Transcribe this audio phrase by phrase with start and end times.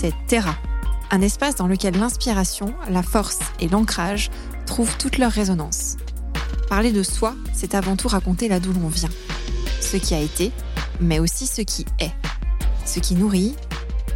[0.00, 0.56] c'est Terra,
[1.10, 4.30] un espace dans lequel l'inspiration, la force et l'ancrage
[4.64, 5.98] trouvent toute leur résonance.
[6.70, 9.10] Parler de soi, c'est avant tout raconter là d'où l'on vient,
[9.78, 10.52] ce qui a été,
[11.02, 12.12] mais aussi ce qui est,
[12.86, 13.54] ce qui nourrit,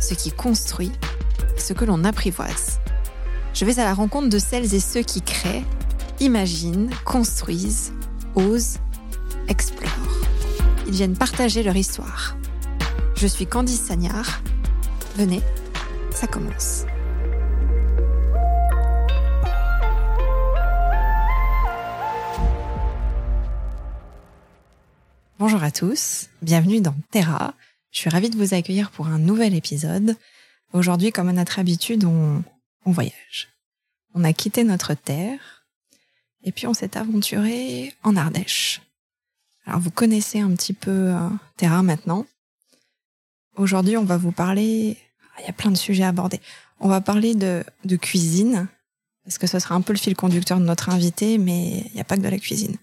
[0.00, 0.90] ce qui construit,
[1.58, 2.80] ce que l'on apprivoise.
[3.52, 5.64] Je vais à la rencontre de celles et ceux qui créent,
[6.18, 7.92] imaginent, construisent,
[8.36, 8.78] osent,
[9.48, 9.90] explorent.
[10.86, 12.38] Ils viennent partager leur histoire.
[13.16, 14.40] Je suis Candice Sagnard.
[15.16, 15.42] Venez,
[16.26, 16.84] commence.
[25.38, 27.54] Bonjour à tous, bienvenue dans Terra.
[27.90, 30.16] Je suis ravie de vous accueillir pour un nouvel épisode.
[30.72, 32.42] Aujourd'hui, comme à notre habitude, on,
[32.84, 33.48] on voyage.
[34.14, 35.66] On a quitté notre terre
[36.42, 38.80] et puis on s'est aventuré en Ardèche.
[39.66, 42.26] Alors vous connaissez un petit peu euh, Terra maintenant.
[43.56, 44.98] Aujourd'hui, on va vous parler.
[45.34, 46.40] Ah, il y a plein de sujets à aborder.
[46.80, 48.68] On va parler de, de cuisine
[49.24, 52.00] parce que ce sera un peu le fil conducteur de notre invité, mais il n'y
[52.00, 52.76] a pas que de la cuisine.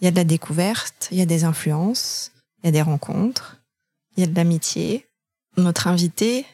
[0.00, 2.82] Il y a de la découverte, il y a des influences, il y a des
[2.82, 3.56] rencontres,
[4.16, 5.06] il y a de l'amitié.
[5.56, 6.44] Notre invité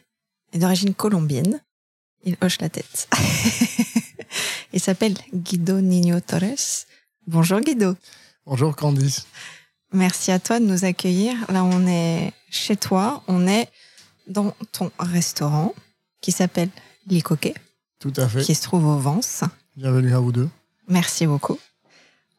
[0.52, 1.60] est d'origine colombienne.
[2.24, 3.08] Il hoche la tête.
[4.72, 6.86] il s'appelle Guido Nino Torres.
[7.26, 7.96] Bonjour Guido.
[8.46, 9.26] Bonjour Candice.
[9.92, 11.34] Merci à toi de nous accueillir.
[11.50, 13.24] Là, on est chez toi.
[13.26, 13.68] On est
[14.26, 15.74] dans ton restaurant
[16.20, 16.70] qui s'appelle
[17.06, 17.54] Licoquet.
[17.98, 18.42] Tout à fait.
[18.42, 19.44] Qui se trouve au Vence.
[19.76, 20.48] Bienvenue à vous deux.
[20.88, 21.58] Merci beaucoup.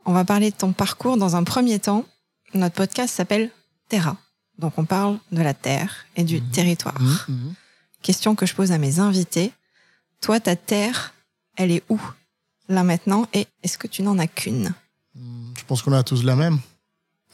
[0.05, 2.05] On va parler de ton parcours dans un premier temps.
[2.53, 3.49] Notre podcast s'appelle
[3.89, 4.17] Terra.
[4.59, 6.51] Donc on parle de la terre et du mmh.
[6.51, 7.01] territoire.
[7.01, 7.53] Mmh,
[8.01, 9.51] Question que je pose à mes invités.
[10.21, 11.13] Toi, ta terre,
[11.55, 11.99] elle est où?
[12.69, 14.73] Là maintenant et est-ce que tu n'en as qu'une?
[15.15, 16.59] Je pense qu'on a tous la même.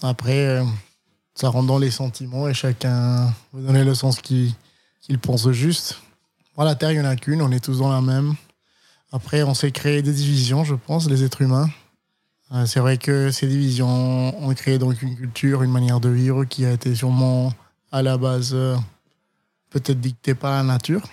[0.01, 0.63] Après, euh,
[1.39, 4.53] ça rentre dans les sentiments et chacun veut donner le sens qu'il
[5.21, 6.01] pense juste.
[6.57, 8.33] La terre, il n'y en a qu'une, on est tous dans la même.
[9.13, 11.69] Après, on s'est créé des divisions, je pense, les êtres humains.
[12.51, 13.87] Euh, c'est vrai que ces divisions
[14.43, 17.53] ont créé donc une culture, une manière de vivre qui a été sûrement
[17.89, 18.75] à la base euh,
[19.69, 21.07] peut-être dictée par la nature.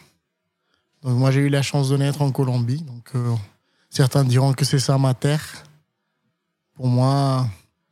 [1.05, 2.83] Donc moi j'ai eu la chance de naître en Colombie.
[2.83, 3.35] Donc euh,
[3.91, 5.63] certains diront que c'est ça ma terre.
[6.75, 7.47] Pour moi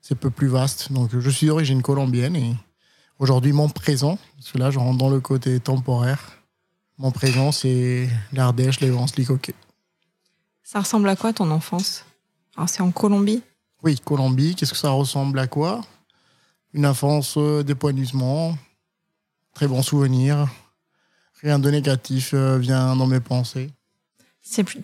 [0.05, 0.93] c'est peu plus vaste.
[0.93, 2.55] Donc je suis d'origine colombienne et
[3.19, 6.21] aujourd'hui mon présent, parce que là je rentre dans le côté temporaire.
[6.99, 9.55] Mon présent c'est l'Ardèche, les Vents, Licoquet.
[10.63, 12.05] Ça ressemble à quoi ton enfance?
[12.57, 13.43] Alors, c'est en Colombie?
[13.83, 14.55] Oui, Colombie.
[14.55, 15.81] Qu'est-ce que ça ressemble à quoi?
[16.73, 18.57] Une enfance euh, d'épanouissement,
[19.55, 20.49] très bons souvenirs.
[21.43, 23.71] Rien de négatif euh, vient dans mes pensées.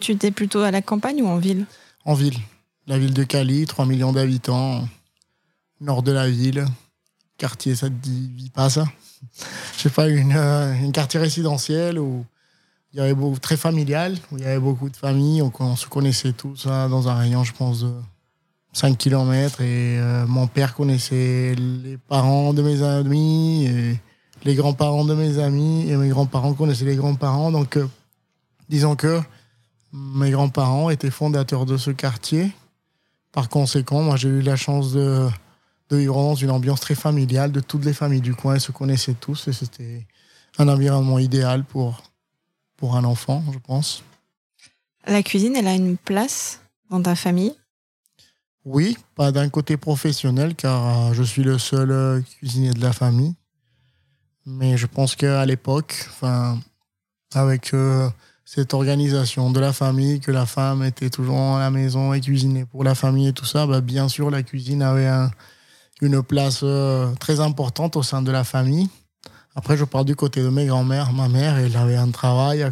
[0.01, 1.67] Tu étais plutôt à la campagne ou en ville?
[2.05, 2.39] En ville.
[2.87, 4.87] La ville de Cali, 3 millions d'habitants,
[5.81, 6.67] nord de la ville.
[7.37, 8.85] Quartier, ça te dit pas ça?
[9.77, 12.25] Je sais pas, une, euh, quartier résidentiel où
[12.93, 15.87] il y avait beaucoup, très familial, où il y avait beaucoup de familles, on, se
[15.87, 17.93] connaissait tous hein, dans un rayon, je pense, de
[18.73, 19.61] 5 km.
[19.61, 24.01] Et euh, mon père connaissait les parents de mes amis, et
[24.45, 27.53] les grands-parents de mes amis, et mes grands-parents connaissaient les grands-parents.
[27.53, 27.87] Donc, euh,
[28.69, 29.21] disons que
[29.93, 32.53] mes grands-parents étaient fondateurs de ce quartier.
[33.33, 35.29] Par conséquent, moi, j'ai eu la chance de,
[35.91, 38.73] de vivre dans une ambiance très familiale, de toutes les familles du coin, elles se
[38.73, 40.07] connaissaient tous, et c'était
[40.59, 42.03] un environnement idéal pour
[42.81, 44.03] pour un enfant, je pense.
[45.07, 47.55] La cuisine, elle a une place dans ta famille?
[48.65, 52.93] Oui, pas d'un côté professionnel, car euh, je suis le seul euh, cuisinier de la
[52.93, 53.35] famille.
[54.47, 56.59] Mais je pense qu'à l'époque, enfin,
[57.35, 58.09] avec euh,
[58.45, 62.65] cette organisation de la famille, que la femme était toujours à la maison et cuisinait
[62.65, 65.11] pour la famille et tout ça, bah, bien sûr, la cuisine avait
[66.01, 66.65] une place
[67.19, 68.89] très importante au sein de la famille.
[69.55, 71.13] Après, je parle du côté de mes grands-mères.
[71.13, 72.65] Ma mère, elle avait un travail.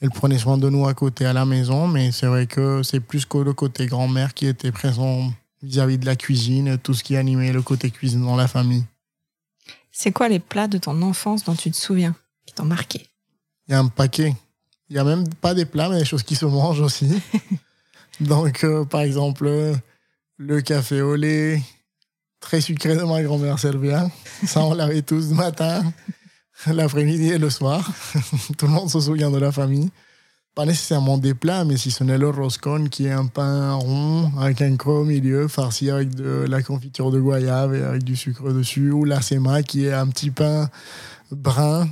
[0.00, 1.86] Elle, prenait soin de nous à côté à la maison.
[1.88, 5.30] Mais c'est vrai que c'est plus que le côté grand-mère qui était présent
[5.62, 8.84] vis-à-vis de la cuisine, tout ce qui animait le côté cuisine dans la famille.
[9.92, 13.06] C'est quoi les plats de ton enfance dont tu te souviens, qui t'ont marqué?
[13.66, 14.34] Il y a un paquet.
[14.88, 17.20] Il n'y a même pas des plats, mais des choses qui se mangent aussi.
[18.20, 19.50] Donc, euh, par exemple,
[20.36, 21.62] le café au lait,
[22.40, 23.94] très sucré de ma grand-mère servait.
[24.44, 25.82] Ça, on l'avait tous le matin,
[26.66, 27.90] l'après-midi et le soir.
[28.58, 29.90] Tout le monde se souvient de la famille.
[30.54, 34.32] Pas nécessairement des plats, mais si ce n'est le roscon, qui est un pain rond
[34.38, 38.16] avec un creux au milieu, farci avec de la confiture de goyave et avec du
[38.16, 40.70] sucre dessus, ou la sema, qui est un petit pain
[41.30, 41.90] brun,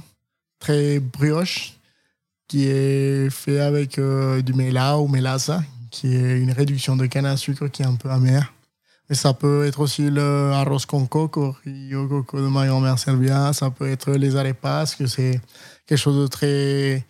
[0.60, 1.74] très brioche,
[2.48, 7.26] qui est fait avec euh, du mela ou melassa, qui est une réduction de canne
[7.26, 8.53] à sucre qui est un peu amère
[9.08, 13.52] Mais ça peut être aussi le arroz con coco, rio coco de ma grand-mère Selvia.
[13.52, 15.40] Ça peut être les arepas, que c'est
[15.86, 17.04] quelque chose de très,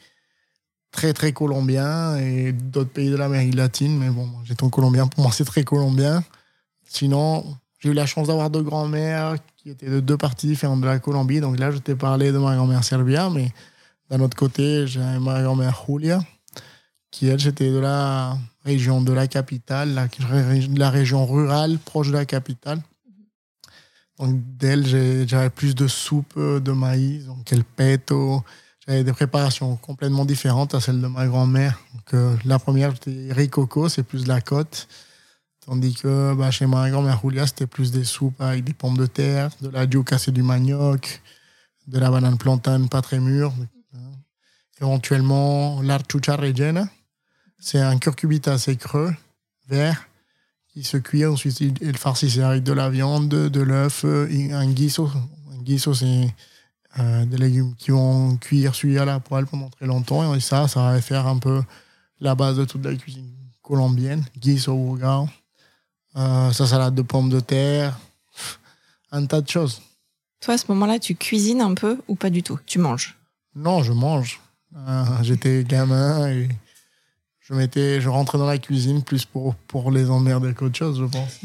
[0.91, 3.96] très, très colombien et d'autres pays de l'Amérique latine.
[3.96, 6.25] Mais bon, j'étais en colombien, pour moi, c'est très colombien.
[6.85, 7.44] Sinon,
[7.79, 10.99] j'ai eu la chance d'avoir deux grands-mères qui étaient de deux parties différentes de la
[10.99, 11.40] Colombie.
[11.40, 13.52] Donc là, je t'ai parlé de ma grand-mère Selvia, mais
[14.11, 16.20] d'un autre côté, j'ai ma grand-mère Julia,
[17.14, 20.08] qui elle, j'étais de la région de la capitale, la,
[20.76, 22.82] la région rurale proche de la capitale.
[24.19, 24.84] Donc d'elle,
[25.28, 28.43] j'avais plus de soupe de maïs, donc el peto.
[28.84, 31.78] J'avais des préparations complètement différentes à celles de ma grand-mère.
[32.14, 34.88] Euh, la première, c'était riz coco, c'est plus de la côte.
[35.64, 39.06] Tandis que bah, chez ma grand-mère Julia, c'était plus des soupes avec des pommes de
[39.06, 41.22] terre, de la yuca, c'est du manioc,
[41.87, 43.52] de la banane plantain pas très mûre.
[44.81, 46.88] Éventuellement, l'archucha rellena,
[47.64, 49.14] c'est un curcubita assez creux,
[49.69, 50.06] vert,
[50.69, 51.25] qui se cuit.
[51.25, 55.11] Ensuite, il farcissait avec de la viande, de l'œuf, un guiso.
[55.50, 56.34] Un guiso, c'est
[56.99, 60.34] euh, des légumes qui vont cuire cuire à la poêle pendant très longtemps.
[60.34, 61.62] Et ça, ça va faire un peu
[62.20, 63.32] la base de toute la cuisine
[63.62, 64.22] colombienne.
[64.38, 65.26] Guiso burgao.
[66.16, 67.99] Euh, sa salade de pommes de terre.
[69.11, 69.81] Un tas de choses.
[70.40, 72.58] Toi, à ce moment-là, tu cuisines un peu ou pas du tout?
[72.66, 73.16] Tu manges?
[73.55, 74.38] Non, je mange.
[74.76, 76.49] Euh, j'étais gamin et
[77.44, 81.05] je m'étais, je rentrais dans la cuisine plus pour, pour les emmerder qu'autre chose, je
[81.05, 81.41] pense.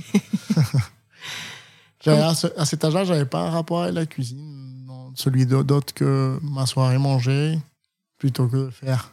[2.07, 6.93] à, à, cet âge-là, j'avais pas un rapport avec la cuisine, celui d'autre que m'asseoir
[6.93, 7.59] et manger,
[8.17, 9.11] plutôt que de faire.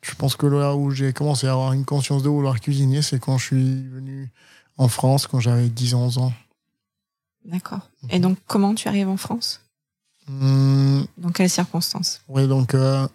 [0.00, 3.18] Je pense que là où j'ai commencé à avoir une conscience de vouloir cuisiner, c'est
[3.18, 4.30] quand je suis venu
[4.78, 6.32] en France, quand j'avais 10-11 ans.
[7.44, 7.90] D'accord.
[8.08, 9.60] Et donc, comment tu arrives en France?
[10.26, 11.02] Mmh.
[11.18, 12.22] Dans quelles circonstances?
[12.28, 13.06] Oui, donc, euh,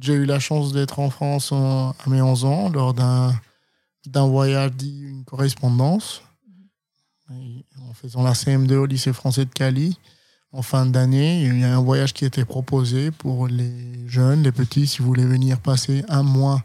[0.00, 3.34] j'ai eu la chance d'être en France à mes 11 ans lors d'un
[4.06, 6.22] d'un voyage dit une correspondance.
[7.28, 9.98] En faisant la CM2 au lycée français de Cali
[10.52, 14.52] en fin d'année il y a un voyage qui était proposé pour les jeunes les
[14.52, 16.62] petits si vous voulez venir passer un mois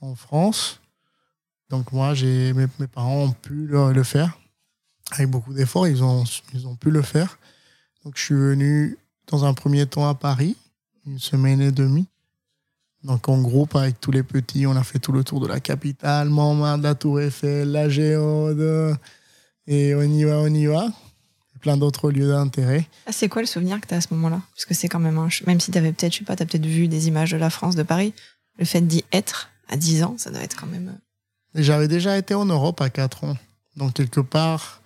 [0.00, 0.80] en France.
[1.68, 4.38] Donc moi j'ai mes, mes, parents ont pu le, le faire
[5.10, 5.88] avec beaucoup d'efforts.
[5.88, 6.22] Ils ont
[6.54, 7.38] ils ont pu le faire.
[8.04, 8.96] Donc je suis venu
[9.26, 10.56] dans un premier temps à Paris
[11.06, 12.06] une semaine et demie
[13.04, 15.60] donc en groupe avec tous les petits, on a fait tout le tour de la
[15.60, 18.96] capitale, Montmartre, la Tour Eiffel, la Géode,
[19.66, 20.88] et on y va, on y va.
[21.60, 22.86] Plein d'autres lieux d'intérêt.
[23.06, 24.40] Ah, c'est quoi le souvenir que tu as à ce moment-là?
[24.54, 25.28] Parce que c'est quand même un...
[25.46, 27.36] Même si tu avais peut-être, je sais pas, tu as peut-être vu des images de
[27.36, 28.14] la France, de Paris,
[28.58, 30.88] le fait d'y être à 10 ans, ça doit être quand même...
[30.88, 33.36] Euh, j'avais déjà été en Europe à 4 ans.
[33.76, 34.82] Donc quelque part,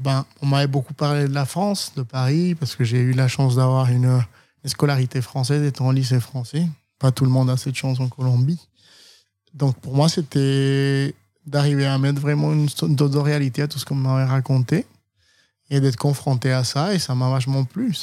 [0.00, 3.28] ben, on m'avait beaucoup parlé de la France, de Paris, parce que j'ai eu la
[3.28, 4.24] chance d'avoir une,
[4.64, 6.66] une scolarité française, étant au lycée français.
[7.00, 8.60] Pas tout le monde a cette chance en Colombie.
[9.54, 11.12] Donc pour moi, c'était
[11.46, 14.86] d'arriver à mettre vraiment une dose de réalité à tout ce qu'on m'avait raconté
[15.70, 16.94] et d'être confronté à ça.
[16.94, 17.96] Et ça m'a vachement plu.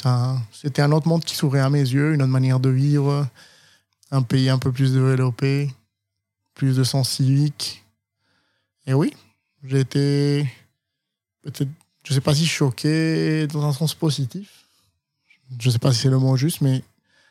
[0.52, 3.26] C'était un autre monde qui s'ouvrait à mes yeux, une autre manière de vivre,
[4.10, 5.72] un pays un peu plus développé,
[6.54, 7.84] plus de sens civique.
[8.86, 9.14] Et oui,
[9.62, 10.50] j'ai été
[11.42, 11.70] peut-être,
[12.04, 14.64] je sais pas si choqué dans un sens positif.
[15.58, 16.82] Je sais pas si c'est le mot juste, mais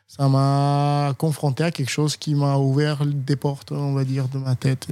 [0.08, 4.38] ça m'a confronté à quelque chose qui m'a ouvert des portes, on va dire, de
[4.38, 4.88] ma tête.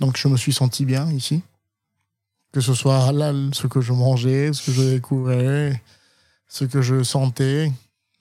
[0.00, 1.42] Donc, je me suis senti bien ici.
[2.52, 5.80] Que ce soit là, ce que je mangeais, ce que je découvrais,
[6.48, 7.72] ce que je sentais.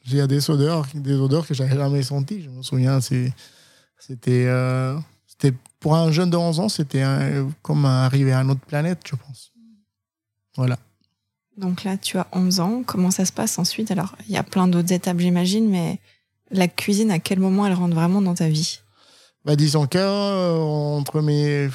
[0.05, 2.43] Il y a des odeurs, des odeurs que j'avais jamais senties.
[2.43, 2.99] Je me souviens,
[4.27, 7.03] euh, c'était pour un jeune de 11 ans, c'était
[7.61, 9.51] comme arriver à une autre planète, je pense.
[10.55, 10.77] Voilà.
[11.61, 12.83] Donc là, tu as 11 ans.
[12.85, 13.91] Comment ça se passe ensuite?
[13.91, 15.99] Alors, il y a plein d'autres étapes, j'imagine, mais
[16.49, 18.79] la cuisine, à quel moment elle rentre vraiment dans ta vie?
[19.45, 21.69] Bah, Disons qu'entre mes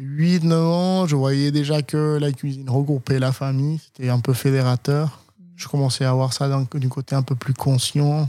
[0.00, 3.80] 8-9 ans, je voyais déjà que la cuisine regroupait la famille.
[3.84, 5.20] C'était un peu fédérateur.
[5.56, 8.28] Je commençais à voir ça du côté un peu plus conscient.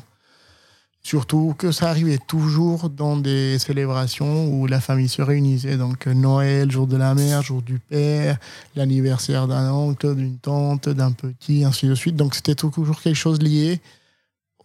[1.07, 5.77] Surtout que ça arrivait toujours dans des célébrations où la famille se réunissait.
[5.77, 8.37] Donc Noël, jour de la mère, jour du père,
[8.75, 12.17] l'anniversaire d'un oncle, d'une tante, d'un petit, ainsi de suite.
[12.17, 13.79] Donc c'était toujours quelque chose lié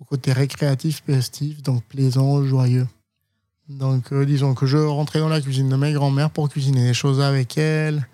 [0.01, 2.89] au côté récréatif, festif, donc plaisant, joyeux.
[3.69, 6.95] Donc euh, disons que je rentrais dans la cuisine de mes grand-mères pour cuisiner des
[6.95, 8.05] choses avec elle.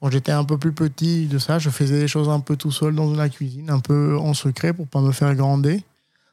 [0.00, 2.70] Quand j'étais un peu plus petit de ça, je faisais des choses un peu tout
[2.70, 5.80] seul dans la cuisine, un peu en secret pour pas me faire grandir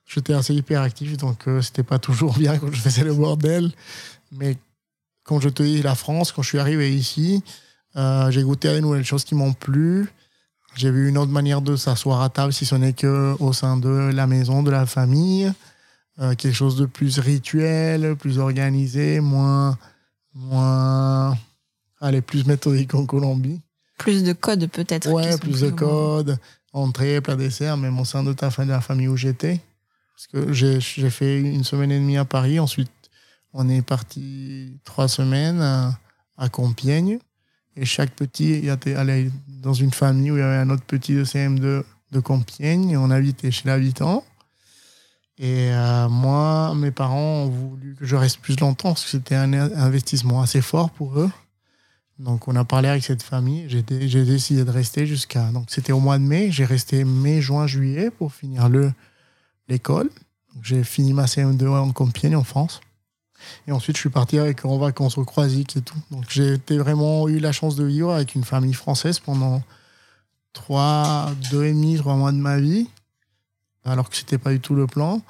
[0.10, 3.72] j'étais assez hyperactif, donc euh, c'était pas toujours bien quand je faisais le bordel.
[4.32, 4.58] Mais
[5.24, 7.44] quand je te dis la France, quand je suis arrivé ici,
[7.96, 10.10] euh, j'ai goûté à des nouvelles choses qui m'ont plu.
[10.75, 14.12] J'ai vu une autre manière de s'asseoir à table, si ce n'est qu'au sein de
[14.13, 15.51] la maison, de la famille.
[16.20, 19.78] Euh, quelque chose de plus rituel, plus organisé, moins,
[20.34, 21.38] moins,
[22.01, 23.62] allez, plus méthodique en Colombie.
[23.98, 25.10] plus de codes peut-être.
[25.10, 26.38] Ouais, plus de codes,
[26.74, 29.62] entrée, plat, dessert, même au sein de, ta, de la famille où j'étais.
[30.20, 32.60] Parce que j'ai fait une semaine et demie à Paris.
[32.60, 32.92] Ensuite,
[33.54, 35.98] on est parti trois semaines à,
[36.38, 37.20] à Compiègne.
[37.78, 41.16] Et chaque petit était allé dans une famille où il y avait un autre petit
[41.16, 42.90] de CM2 de Compiègne.
[42.90, 44.26] Et on habitait chez l'habitant.
[45.38, 49.36] Et euh, moi, mes parents ont voulu que je reste plus longtemps parce que c'était
[49.36, 51.32] un investissement assez fort pour eux.
[52.18, 53.70] Donc, on a parlé avec cette famille.
[53.70, 55.50] J'ai décidé de rester jusqu'à.
[55.52, 56.52] Donc, c'était au mois de mai.
[56.52, 58.92] J'ai resté mai, juin, juillet pour finir le
[59.70, 60.10] l'école.
[60.62, 62.82] J'ai fini ma CM2 en Compiègne, en France.
[63.68, 65.98] Et ensuite, je suis parti avec, en vacances au Croisic et tout.
[66.12, 69.64] Donc, j'ai vraiment eu la chance de vivre avec une famille française pendant
[70.52, 72.90] trois, deux et demi, trois mois de ma vie
[73.86, 75.22] alors que c'était pas du tout le plan.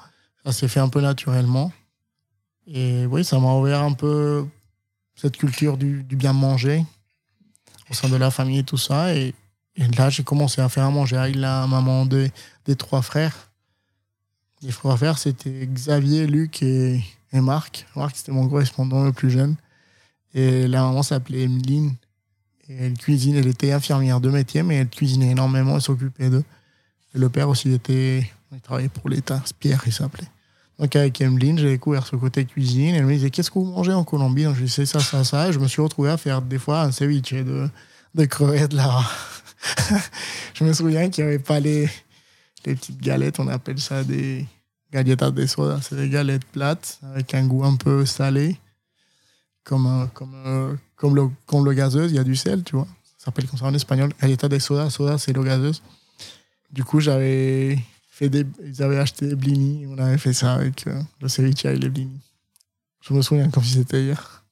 [0.44, 1.72] Ça s'est fait un peu naturellement.
[2.66, 4.46] Et oui, ça m'a ouvert un peu
[5.14, 6.84] cette culture du, bien manger
[7.90, 9.14] au sein de la famille et tout ça.
[9.14, 9.34] Et,
[9.96, 12.30] là, j'ai commencé à faire à manger avec la maman des
[12.76, 13.49] trois frères.
[14.62, 17.02] Les frères, c'était Xavier, Luc et,
[17.32, 17.86] et Marc.
[17.96, 19.56] Marc, c'était mon correspondant le plus jeune.
[20.34, 21.94] Et la maman s'appelait Emeline.
[22.68, 26.44] Et elle cuisine, elle était infirmière de métier, mais elle cuisinait énormément, elle s'occupait d'eux.
[27.14, 30.26] Et le père aussi était il travaillait pour l'État, Pierre, il s'appelait.
[30.78, 32.94] Donc avec Emeline, j'ai découvert ce côté cuisine.
[32.94, 34.44] Elle me disait Qu'est-ce que vous mangez en Colombie?
[34.44, 35.48] Donc je disais ça, ça, ça.
[35.48, 37.68] Et je me suis retrouvé à faire des fois un ceviche de,
[38.14, 39.02] de crevettes là.
[40.54, 41.88] je me souviens qu'il n'y avait pas les,
[42.66, 44.46] les petites galettes, on appelle ça des
[44.92, 45.80] galletas de soda.
[45.82, 48.56] C'est des galettes plates avec un goût un peu salé,
[49.64, 52.88] comme, comme, comme, le, comme le gazeuse, il y a du sel, tu vois.
[53.18, 54.12] Ça s'appelle comme ça en espagnol.
[54.20, 55.82] Galletas de soda, soda c'est le gazeuse.
[56.70, 57.78] Du coup, j'avais
[58.20, 59.86] ils avaient acheté des blinis.
[59.88, 62.20] On avait fait ça avec euh, le ceviche et les blinis.
[63.00, 64.44] Je me souviens comme si c'était hier.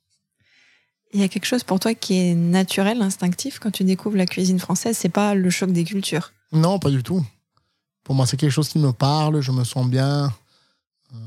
[1.12, 4.26] Il y a quelque chose pour toi qui est naturel, instinctif quand tu découvres la
[4.26, 4.96] cuisine française.
[4.96, 6.32] C'est pas le choc des cultures.
[6.52, 7.24] Non, pas du tout.
[8.08, 9.42] Pour moi, c'est quelque chose qui me parle.
[9.42, 10.32] Je me sens bien.
[11.12, 11.18] Euh,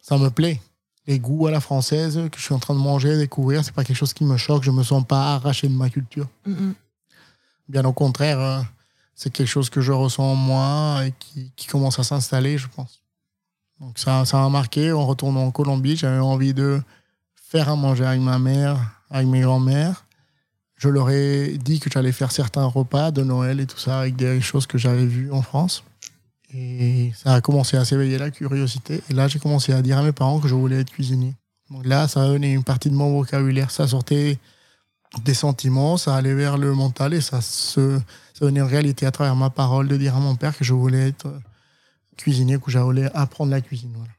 [0.00, 0.58] ça me plaît.
[1.06, 3.84] Les goûts à la française que je suis en train de manger, découvrir, c'est pas
[3.84, 4.62] quelque chose qui me choque.
[4.62, 6.26] Je me sens pas arraché de ma culture.
[7.68, 8.40] Bien au contraire.
[8.40, 8.62] Euh,
[9.14, 13.02] c'est quelque chose que je ressens en moi et qui, commence à s'installer, je pense.
[13.78, 14.92] Donc ça, ça m'a marqué.
[14.92, 16.80] En retournant en Colombie, j'avais envie de
[17.34, 18.78] faire à manger avec ma mère,
[19.10, 20.06] avec mes grands-mères.
[20.76, 24.16] Je leur ai dit que j'allais faire certains repas de Noël et tout ça avec
[24.16, 25.84] des choses que j'avais vues en France.
[26.52, 29.02] Et ça a commencé à s'éveiller la curiosité.
[29.10, 31.34] Et là, j'ai commencé à dire à mes parents que je voulais être cuisinier.
[31.70, 33.70] Donc là, ça a une partie de mon vocabulaire.
[33.70, 34.38] Ça sortait
[35.24, 38.00] des sentiments, ça allait vers le mental et ça se
[38.34, 40.74] ça venait en réalité à travers ma parole de dire à mon père que je
[40.74, 41.32] voulais être
[42.16, 43.92] cuisinier, que j'allais apprendre la cuisine.
[43.94, 44.10] Voilà.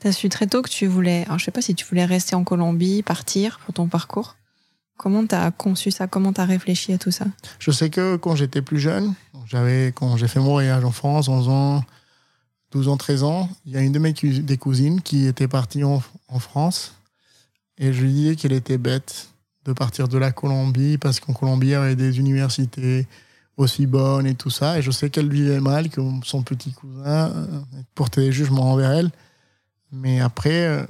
[0.00, 2.04] Tu as su très tôt que tu voulais, alors je sais pas si tu voulais
[2.04, 4.36] rester en Colombie, partir pour ton parcours.
[4.98, 6.08] Comment tu as conçu ça?
[6.08, 7.24] Comment tu as réfléchi à tout ça?
[7.58, 9.14] Je sais que quand j'étais plus jeune,
[9.46, 11.84] j'avais quand j'ai fait mon voyage en France, 11 ans,
[12.72, 15.84] 12 ans, 13 ans, il y a une de mes des cousines qui était partie
[15.84, 16.02] en,
[16.40, 16.96] France
[17.78, 19.28] et je lui disais qu'elle était bête
[19.64, 23.06] de partir de la Colombie parce qu'en Colombie, il y avait des universités
[23.56, 24.78] aussi bonnes et tout ça.
[24.78, 27.60] Et je sais qu'elle vivait mal, que son petit cousin euh,
[27.94, 29.10] portait des jugements envers elle.
[29.92, 30.86] Mais après, euh,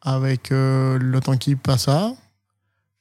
[0.00, 2.14] avec euh, le temps qui passa,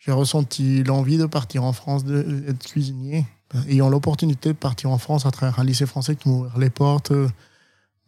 [0.05, 3.25] j'ai ressenti l'envie de partir en France, d'être cuisinier.
[3.67, 7.11] Ayant l'opportunité de partir en France à travers un lycée français qui m'ouvre les portes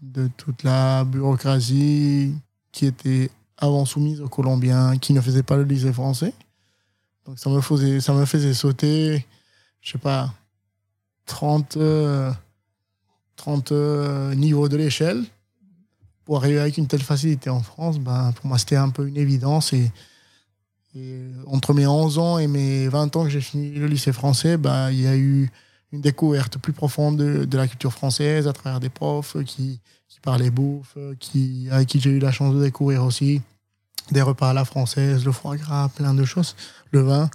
[0.02, 2.36] de toute la bureaucratie
[2.72, 6.34] qui était avant soumise aux Colombiens, qui ne faisait pas le lycée français.
[7.26, 9.26] Donc ça me faisait, ça me faisait sauter,
[9.82, 10.32] je sais pas,
[11.26, 12.32] 30, 30 euh,
[13.72, 15.24] euh, niveaux de l'échelle.
[16.26, 19.18] Pour arriver avec une telle facilité en France, ben, pour moi, c'était un peu une
[19.18, 19.74] évidence.
[19.74, 19.92] Et,
[21.48, 24.90] entre mes 11 ans et mes 20 ans que j'ai fini le lycée français, ben,
[24.92, 25.50] il y a eu
[25.92, 30.50] une découverte plus profonde de, la culture française à travers des profs qui, qui parlaient
[30.50, 33.42] bouffe, qui, avec qui j'ai eu la chance de découvrir aussi
[34.12, 36.56] des repas à la française, le foie gras, plein de choses,
[36.92, 37.30] le vin.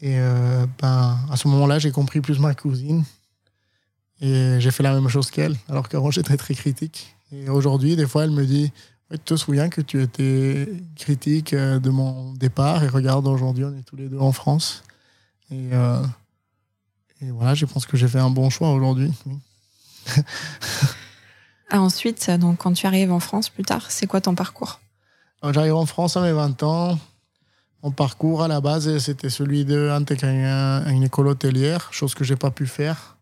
[0.00, 3.04] Et euh, ben, à ce moment-là, j'ai compris plus ma cousine.
[4.20, 7.16] Et j'ai fait la même chose qu'elle, alors qu'avant, j'étais très critique.
[7.32, 8.72] Et aujourd'hui, des fois, elle me dit
[9.12, 13.76] Tu te souviens que tu étais critique euh, de mon départ Et regarde, aujourd'hui, on
[13.76, 14.84] est tous les deux en France.
[15.50, 16.02] Et, euh,
[17.20, 19.12] et voilà, je pense que j'ai fait un bon choix aujourd'hui.
[21.74, 24.78] Ah, ensuite, donc, quand tu arrives en France plus tard, c'est quoi ton parcours?
[25.42, 26.98] J'arrive en France à mes 20 ans.
[27.82, 30.44] Mon parcours à la base, c'était celui d'intégrer
[30.90, 33.16] une école hôtelière, chose que j'ai pas pu faire.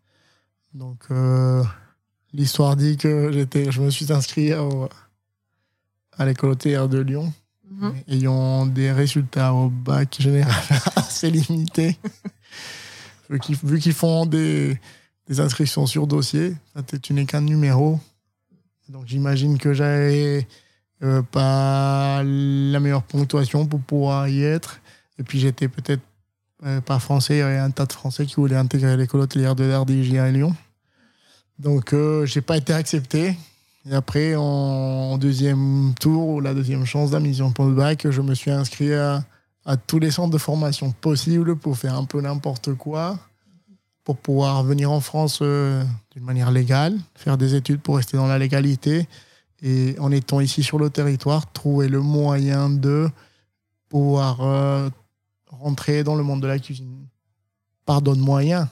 [0.75, 1.62] Donc, euh,
[2.32, 4.52] l'histoire dit que je me suis inscrit
[6.21, 7.33] à l'école hôtelière de Lyon,
[7.73, 7.93] mm-hmm.
[8.09, 10.55] ayant des résultats au bac général
[10.97, 11.97] assez limités.
[13.31, 14.79] Vu qu'ils font des,
[15.29, 16.55] des, inscriptions sur dossier,
[17.00, 17.99] tu n'es qu'un numéro.
[18.91, 20.47] Donc j'imagine que j'avais
[21.03, 24.81] euh, pas la meilleure ponctuation pour pouvoir y être.
[25.19, 26.03] Et puis j'étais peut-être
[26.67, 29.55] euh, pas français, il y avait un tas de Français qui voulaient intégrer l'école hôtelière
[29.55, 30.55] de l'RDJ à Lyon.
[31.59, 33.39] Donc euh, j'ai pas été accepté.
[33.89, 38.51] Et après, en, deuxième tour, la deuxième chance d'admission pour le bac, je me suis
[38.51, 39.25] inscrit à,
[39.87, 43.19] tous les centres de formation possibles pour faire un peu n'importe quoi,
[44.05, 48.27] pour pouvoir venir en France euh, d'une manière légale, faire des études pour rester dans
[48.27, 49.07] la légalité,
[49.63, 53.09] et en étant ici sur le territoire, trouver le moyen de
[53.89, 54.89] pouvoir euh,
[55.47, 57.07] rentrer dans le monde de la cuisine
[57.85, 58.67] par d'autres moyens.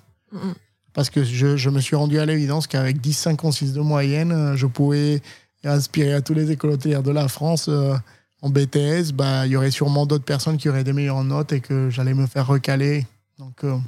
[0.99, 4.57] Parce que je, je, me suis rendu à l'évidence qu'avec 10, 6 de moyenne, euh,
[4.57, 5.23] je pouvais
[5.63, 7.67] inspirer à tous les écoles hôtelières de la France.
[7.69, 7.95] Euh,
[8.43, 11.61] en BTS, bah, il y aurait sûrement d'autres personnes qui auraient des meilleures notes et
[11.61, 13.07] que j'allais me faire recaler.
[13.39, 13.79] Donc, euh,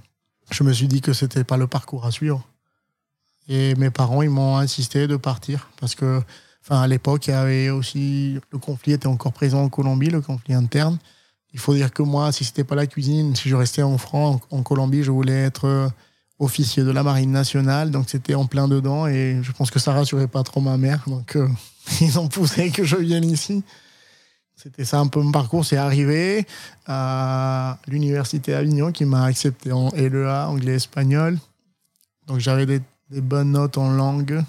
[0.53, 2.47] je me suis dit que c'était pas le parcours à suivre.
[3.49, 6.23] Et mes parents, ils m'ont insisté de partir parce que,
[6.63, 10.21] enfin, à l'époque, il y avait aussi le conflit était encore présent en Colombie, le
[10.21, 10.97] conflit interne.
[11.55, 14.43] Il faut dire que moi, si c'était pas la cuisine, si je restais en France,
[14.53, 15.91] en Colombie, je voulais être
[16.41, 19.93] officier de la marine nationale, donc c'était en plein dedans et je pense que ça
[19.93, 21.47] rassurait pas trop ma mère, donc euh,
[22.01, 23.63] ils ont poussé que je vienne ici.
[24.57, 25.65] C'était ça un peu mon parcours.
[25.65, 26.47] C'est arrivé
[26.87, 31.39] à l'université Avignon qui m'a accepté en LEA, anglais-espagnol.
[32.27, 32.83] Donc j'avais des,
[33.23, 34.45] bonnes notes en langue.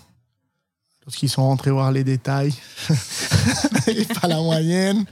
[1.05, 2.53] Lorsqu'ils sont rentrés voir les détails,
[3.87, 5.05] et pas la moyenne.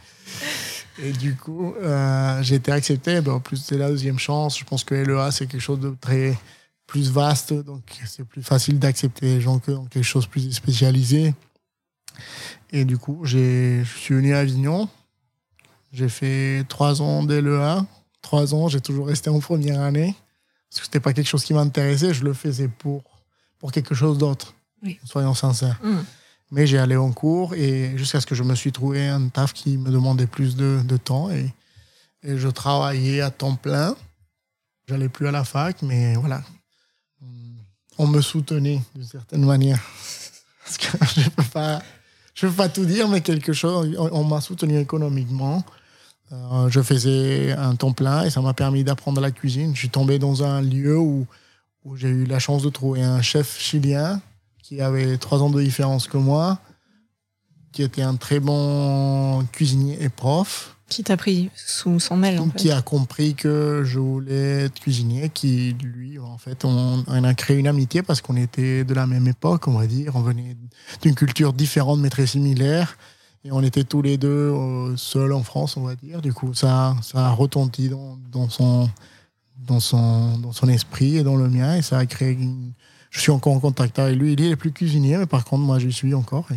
[1.02, 3.22] Et du coup, euh, j'ai été accepté.
[3.22, 4.60] Ben, en plus, c'est la deuxième chance.
[4.60, 6.38] Je pense que LEA, c'est quelque chose de très
[6.90, 10.52] plus vaste, donc c'est plus facile d'accepter les gens que dans quelque chose de plus
[10.52, 11.36] spécialisé.
[12.72, 14.90] Et du coup, je suis venu à Avignon.
[15.94, 17.86] J'ai fait trois ans dès le 1.
[18.24, 20.16] Trois ans, j'ai toujours resté en première année.
[20.68, 23.04] Parce que c'était pas quelque chose qui m'intéressait, je le faisais pour,
[23.60, 24.56] pour quelque chose d'autre.
[25.04, 25.80] Soyons sincères.
[25.84, 26.00] Mm.
[26.50, 29.54] Mais j'ai allé en cours et jusqu'à ce que je me suis trouvé un taf
[29.54, 31.30] qui me demandait plus de, de temps.
[31.30, 31.54] Et,
[32.24, 33.96] et je travaillais à temps plein.
[34.88, 36.42] J'allais plus à la fac, mais voilà,
[37.98, 39.80] on me soutenait d'une certaine manière.
[41.16, 41.82] Je ne peux, pas,
[42.40, 45.64] peux pas tout dire, mais quelque chose, on, m'a soutenu économiquement.
[46.32, 49.74] Euh, je faisais un temps plein et ça m'a permis d'apprendre la cuisine.
[49.74, 51.26] Je suis tombé dans un lieu où,
[51.84, 54.22] où j'ai eu la chance de trouver un chef chilien
[54.62, 56.60] qui avait trois ans de différence que moi,
[57.72, 60.78] qui était un très bon cuisinier et prof.
[60.90, 65.30] Qui t'a pris sous son aile, en Qui a compris que je voulais être cuisinier,
[65.30, 69.28] qui, lui, en fait, on, a créé une amitié parce qu'on était de la même
[69.28, 70.16] époque, on va dire.
[70.16, 70.58] On venait
[71.04, 72.98] d'une culture différente, mais très similaire.
[73.46, 76.22] Et on était tous les deux euh, seuls en France, on va dire.
[76.22, 78.90] Du coup, ça, ça a retenti dans, dans, son,
[79.58, 81.76] dans, son, dans son esprit et dans le mien.
[81.76, 82.74] Et ça a créé une...
[83.12, 84.34] Je suis encore en contact avec lui.
[84.34, 86.48] Il est plus cuisinier, mais par contre, moi, je suis encore.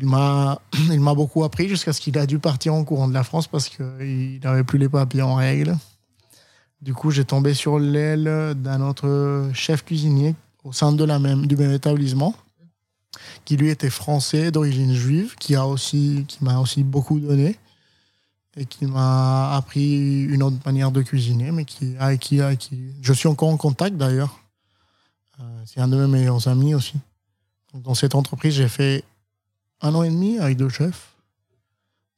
[0.00, 0.60] Il m'a,
[0.90, 3.46] il m'a beaucoup appris jusqu'à ce qu'il a dû partir en courant de la France
[3.46, 5.76] parce qu'il n'avait plus les papiers en règle.
[6.80, 10.34] Du coup, j'ai tombé sur l'aile d'un autre chef cuisinier
[10.64, 12.34] au sein de la même, du même établissement,
[13.44, 17.58] qui lui était français d'origine juive, qui a aussi, qui m'a aussi beaucoup donné
[18.56, 23.12] et qui m'a appris une autre manière de cuisiner, mais qui, avec qui, qui je
[23.12, 24.40] suis encore en contact d'ailleurs.
[25.40, 26.94] Euh, c'est un de mes meilleurs amis aussi.
[27.74, 29.04] dans cette entreprise, j'ai fait
[29.82, 31.14] un an et demi avec deux chefs.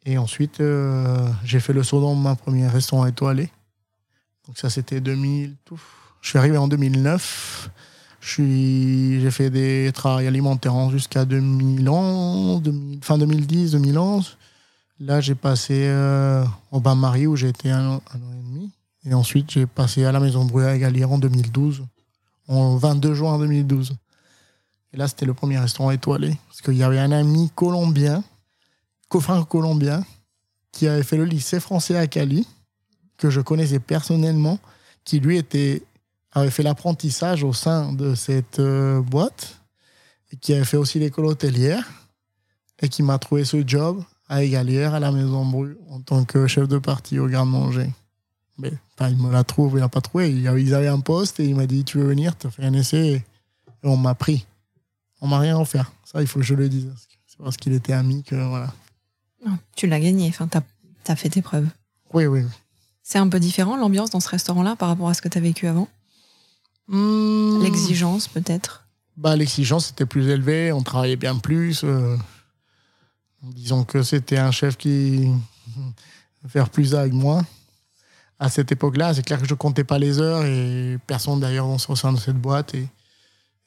[0.05, 3.51] Et ensuite, euh, j'ai fait le saut dans ma première restaurant étoilé.
[4.47, 5.55] Donc ça, c'était 2000.
[6.21, 7.71] Je suis arrivé en 2009.
[8.21, 12.63] J'ai fait des travaux alimentaires jusqu'à 2011,
[13.03, 14.39] fin 2010, 2011.
[15.01, 18.71] Là, j'ai passé euh, au bain-marie où j'ai été un, an et demi.
[19.05, 21.83] Et ensuite, j'ai passé à la Maison Brûlée à Galière en 2012,
[22.47, 23.97] en 22 juin 2012.
[24.93, 26.37] Et là, c'était le premier restaurant étoilé.
[26.49, 28.23] Parce qu'il y avait un ami colombien,
[29.09, 30.05] coffin colombien,
[30.71, 32.47] qui avait fait le lycée français à Cali,
[33.17, 34.59] que je connaissais personnellement,
[35.05, 35.83] qui lui était,
[36.33, 39.59] avait fait l'apprentissage au sein de cette euh, boîte,
[40.33, 41.89] et qui avait fait aussi l'école hôtelière,
[42.81, 46.47] et qui m'a trouvé ce job à Égalière, à la Maison Bru, en tant que
[46.47, 47.91] chef de partie au garde-manger.
[48.59, 50.31] Mais il me l'a trouvé, il l'a pas trouvé.
[50.31, 52.73] Ils avaient un poste et il m'a dit Tu veux venir Tu as fait un
[52.75, 53.25] essai et
[53.83, 54.47] on m'a pris
[55.23, 55.93] on m'a rien offert.
[56.05, 56.93] Ça, il faut que je le dise.
[57.27, 58.71] C'est parce qu'il était ami que voilà.
[59.77, 60.29] tu l'as gagné.
[60.29, 60.61] Enfin, t'as
[61.07, 61.69] as fait tes preuves.
[62.13, 62.43] Oui, oui.
[63.03, 65.41] C'est un peu différent l'ambiance dans ce restaurant-là par rapport à ce que tu as
[65.41, 65.89] vécu avant?
[66.89, 67.63] Hmm.
[67.63, 68.85] L'exigence, peut-être?
[69.17, 70.73] Bah, l'exigence était plus élevée.
[70.73, 71.83] On travaillait bien plus.
[71.85, 72.17] Euh,
[73.43, 75.31] disons que c'était un chef qui
[76.49, 77.43] faire plus avec moi.
[78.41, 81.79] à cette époque-là, c'est clair que je comptais pas les heures et personne d'ailleurs on
[81.79, 82.89] se sein de cette boîte et,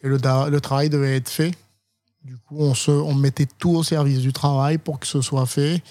[0.01, 0.17] et le,
[0.49, 1.51] le, travail devait être fait.
[2.23, 5.45] Du coup, on, se, on mettait tout au service du travail pour que ce soit
[5.45, 5.81] fait.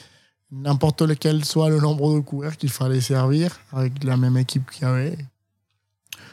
[0.51, 4.83] N'importe lequel soit le nombre de couverts qu'il fallait servir avec la même équipe qu'il
[4.83, 5.19] y avait.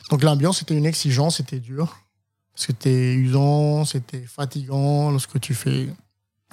[0.10, 1.98] Donc l'ambiance c'était une exigence, c'était dur.
[2.54, 5.88] C'était usant, c'était fatigant lorsque tu fais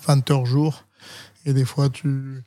[0.06, 0.84] 20 heures jour
[1.44, 2.42] et des fois tu,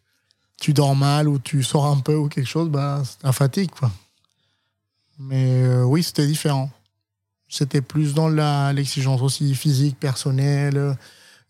[0.60, 3.72] tu dors mal ou tu sors un peu ou quelque chose, bah, c'est la fatigue.
[3.72, 3.92] Quoi.
[5.20, 6.72] Mais euh, oui, c'était différent.
[7.52, 8.30] C'était plus dans
[8.72, 10.98] l'exigence aussi physique, personnelle,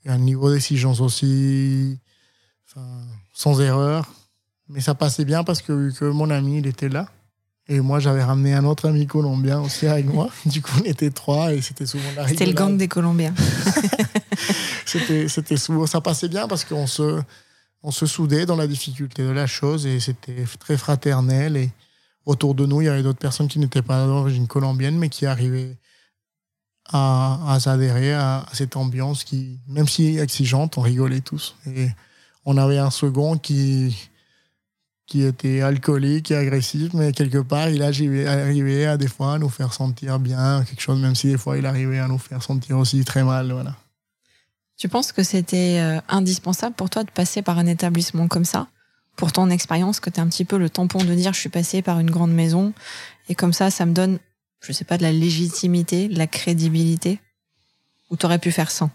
[0.04, 2.00] et un niveau d'exigence aussi
[3.34, 4.12] sans erreur.
[4.68, 7.08] Mais ça passait bien parce que, que mon ami, il était là.
[7.68, 10.30] Et moi, j'avais ramené un autre ami colombien aussi avec moi.
[10.48, 13.36] Du coup, on était trois et c'était souvent la C'était le gang des Colombiens.
[14.86, 17.22] c'était souvent, ça passait bien parce qu'on se,
[17.84, 21.58] on se soudait dans la difficulté de la chose et c'était très fraternel.
[21.58, 21.70] Et
[22.26, 25.28] autour de nous, il y avait d'autres personnes qui n'étaient pas d'origine colombienne, mais qui
[25.28, 25.78] arrivaient
[26.94, 31.56] à, s'adhérer à, cette ambiance qui, même si exigeante, on rigolait tous.
[31.68, 31.90] Et
[32.46, 33.96] on avait un second qui,
[35.06, 39.50] qui était alcoolique et agressif, mais quelque part, il arrivait à des fois à nous
[39.50, 42.78] faire sentir bien, quelque chose, même si des fois, il arrivait à nous faire sentir
[42.78, 43.52] aussi très mal.
[43.52, 43.76] Voilà.
[44.78, 48.68] Tu penses que c'était euh, indispensable pour toi de passer par un établissement comme ça?
[49.16, 51.50] Pour ton expérience, que tu es un petit peu le tampon de dire je suis
[51.50, 52.74] passé par une grande maison
[53.30, 54.18] et comme ça, ça me donne,
[54.62, 57.20] je sais pas, de la légitimité, de la crédibilité
[58.10, 58.90] Ou tu aurais pu faire sans?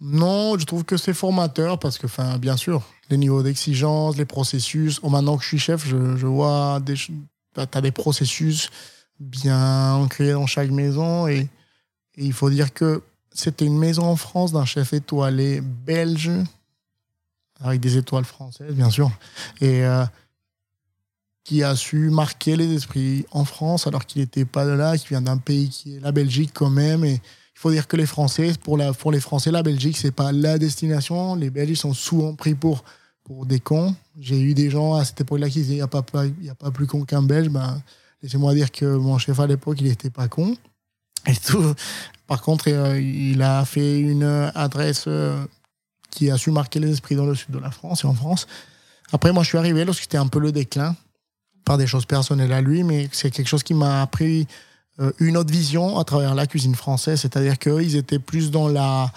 [0.00, 2.06] Non, je trouve que c'est formateur parce que,
[2.38, 4.98] bien sûr, les niveaux d'exigence, les processus.
[5.02, 7.12] Oh, maintenant que je suis chef, je, vois des, tu
[7.56, 8.70] as des processus
[9.20, 11.48] bien ancrés dans chaque maison et
[12.16, 16.30] il faut dire que c'était une maison en France d'un chef étoilé belge,
[17.60, 19.10] avec des étoiles françaises, bien sûr,
[19.60, 20.04] et euh,
[21.44, 25.08] qui a su marquer les esprits en France alors qu'il n'était pas de là, qui
[25.08, 27.04] vient d'un pays qui est la Belgique quand même.
[27.04, 30.58] Et il faut dire que les Français, pour, les Français, la Belgique, c'est pas la
[30.58, 31.34] destination.
[31.34, 32.82] Les Belges sont souvent pris pour,
[33.24, 33.94] pour des cons.
[34.18, 36.70] J'ai eu des gens à cette époque-là qui disaient il n'y a, pas, a pas
[36.70, 37.50] plus con qu'un Belge.
[37.50, 37.82] Ben,
[38.24, 40.56] Laissez-moi dire que mon chef à l'époque, il n'était pas con.
[41.26, 41.74] Et tout,
[42.26, 45.44] par contre, euh, il a fait une adresse euh,
[46.10, 48.46] qui a su marquer les esprits dans le sud de la France et en France.
[49.12, 50.96] Après, moi, je suis arrivé lorsque c'était un peu le déclin,
[51.64, 54.46] par des choses personnelles à lui, mais c'est quelque chose qui m'a appris
[55.00, 59.12] euh, une autre vision à travers la cuisine française, c'est-à-dire qu'ils étaient plus dans la,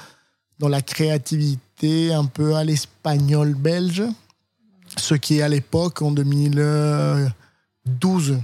[0.60, 4.04] dans la créativité, un peu à l'espagnol belge,
[4.98, 8.40] ce qui à l'époque, en 2012,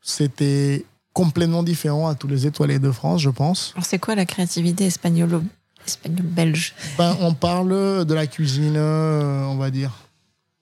[0.00, 3.72] c'était complètement différent à tous les étoilés de France, je pense.
[3.74, 5.42] Alors c'est quoi la créativité espagnole
[6.22, 6.74] belge?
[6.96, 9.90] Ben, On parle de la cuisine, euh, on va dire,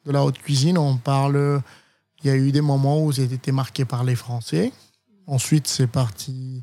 [0.06, 0.78] de la haute cuisine.
[0.78, 1.62] On parle.
[2.22, 4.72] Il y a eu des moments où c'était marqué par les Français.
[5.26, 6.62] Ensuite, c'est parti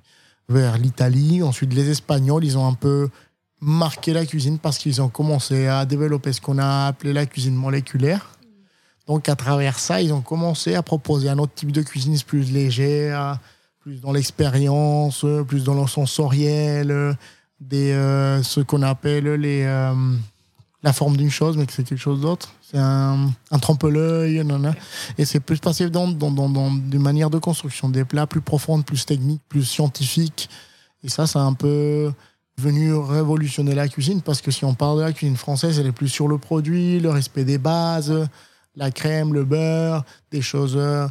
[0.50, 1.42] vers l'Italie.
[1.42, 3.10] Ensuite, les Espagnols, ils ont un peu
[3.60, 7.56] marqué la cuisine parce qu'ils ont commencé à développer ce qu'on a appelé la cuisine
[7.56, 8.38] moléculaire.
[9.08, 12.52] Donc, à travers ça, ils ont commencé à proposer un autre type de cuisine plus
[12.52, 13.40] légère,
[13.80, 17.18] plus dans l'expérience, plus dans le sensoriel,
[17.60, 19.94] des, euh, ce qu'on appelle les, euh,
[20.88, 22.54] la forme d'une chose, mais que c'est quelque chose d'autre.
[22.62, 24.42] C'est un, un trompe-l'œil,
[25.18, 28.40] et c'est plus passé dans, dans, dans, dans des manières de construction, des plats plus
[28.40, 30.50] profondes, plus techniques, plus scientifiques.
[31.04, 32.14] Et ça, c'est un peu
[32.58, 35.92] venu révolutionner la cuisine, parce que si on parle de la cuisine française, elle est
[35.92, 38.26] plus sur le produit, le respect des bases,
[38.78, 41.06] la crème, le beurre, des choses euh,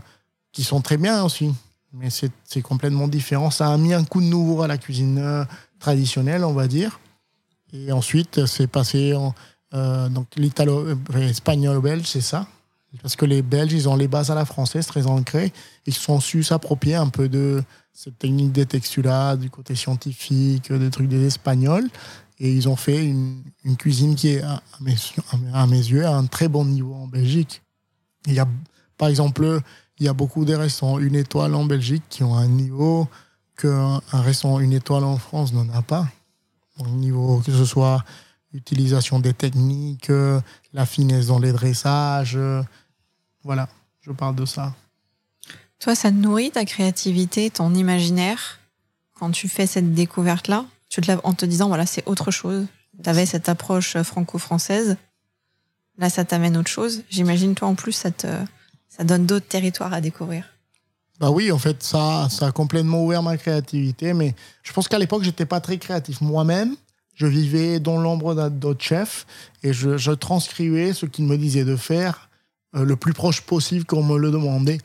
[0.52, 1.52] qui sont très bien aussi
[1.98, 3.50] mais c'est complètement différent.
[3.50, 5.44] Ça a mis un coup de nouveau à la cuisine euh,
[5.78, 7.00] traditionnelle, on va dire.
[7.72, 9.34] Et ensuite, c'est passé en,
[9.74, 11.32] euh, donc l'italo, euh,
[12.04, 12.46] c'est ça.
[13.02, 15.52] Parce que les Belges, ils ont les bases à la française très ancrées.
[15.86, 20.90] Ils sont su s'approprier un peu de cette technique des textulas, du côté scientifique, des
[20.90, 21.88] trucs des Espagnols.
[22.38, 23.42] Et ils ont fait une,
[23.78, 27.62] cuisine qui est, à mes, yeux, à un très bon niveau en Belgique.
[28.26, 28.48] Il y a,
[28.96, 29.60] par exemple,
[29.98, 33.08] il y a beaucoup de restaurants une étoile en Belgique qui ont un niveau
[33.56, 36.06] qu'un un restaurant une étoile en France n'en a pas.
[36.78, 38.04] Au niveau que ce soit
[38.52, 40.10] l'utilisation des techniques,
[40.72, 42.38] la finesse dans les dressages.
[43.42, 43.68] Voilà,
[44.00, 44.74] je parle de ça.
[45.78, 48.58] Toi, ça te nourrit ta créativité, ton imaginaire
[49.18, 50.64] quand tu fais cette découverte-là?
[50.88, 52.66] Tu te En te disant, voilà, c'est autre chose.
[53.02, 54.96] Tu avais cette approche franco-française.
[55.98, 57.02] Là, ça t'amène autre chose.
[57.10, 58.26] J'imagine, toi, en plus, ça te,
[58.88, 60.44] ça donne d'autres territoires à découvrir.
[61.18, 64.12] Bah oui, en fait, ça, ça a complètement ouvert ma créativité.
[64.12, 66.76] Mais je pense qu'à l'époque, j'étais pas très créatif moi-même.
[67.16, 69.26] Je vivais dans l'ombre d'autres chefs
[69.62, 72.28] et je, transcrivais ce qu'ils me disaient de faire
[72.76, 74.78] euh, le plus proche possible qu'on me le demandait.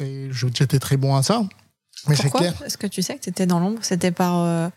[0.00, 1.42] Et j'étais très bon à ça.
[2.08, 3.80] Mais c'est Pourquoi Est-ce que tu sais que tu étais dans l'ombre?
[3.82, 4.38] C'était par.
[4.38, 4.68] euh,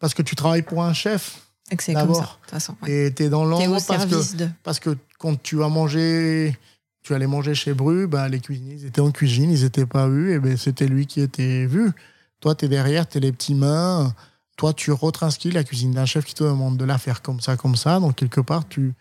[0.00, 2.76] parce que tu travailles pour un chef et que c'est comme ça, de toute façon.
[2.82, 3.06] ouais.
[3.06, 4.48] et tu es dans T'es l'ombre parce que, service de.
[4.62, 6.56] parce que quand tu as mangé,
[7.02, 10.08] tu allais manger chez Bru, bah, les cuisiniers ils étaient en cuisine, ils n'étaient pas
[10.08, 11.92] vus, et ben c'était lui qui était vu.
[12.40, 14.14] Toi, tu es derrière, tu es les petites mains.
[14.56, 17.56] Toi, tu retranscris la cuisine d'un chef qui te demande de la faire comme ça,
[17.56, 18.00] comme ça.
[18.00, 18.94] Donc, quelque part, tu,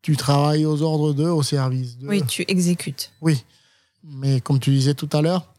[0.00, 2.08] tu travailles aux ordres d'eux, au service d'eux.
[2.08, 3.12] Oui, tu exécutes.
[3.20, 3.44] Oui,
[4.02, 5.52] mais comme tu disais tout à l'heure,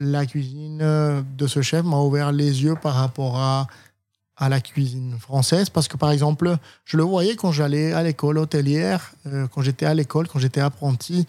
[0.00, 3.68] la cuisine euh, de ce chef m'a ouvert les yeux par rapport à,
[4.36, 5.70] à la cuisine française.
[5.70, 9.86] Parce que, par exemple, je le voyais quand j'allais à l'école hôtelière, euh, quand j'étais
[9.86, 11.26] à l'école, quand j'étais apprenti.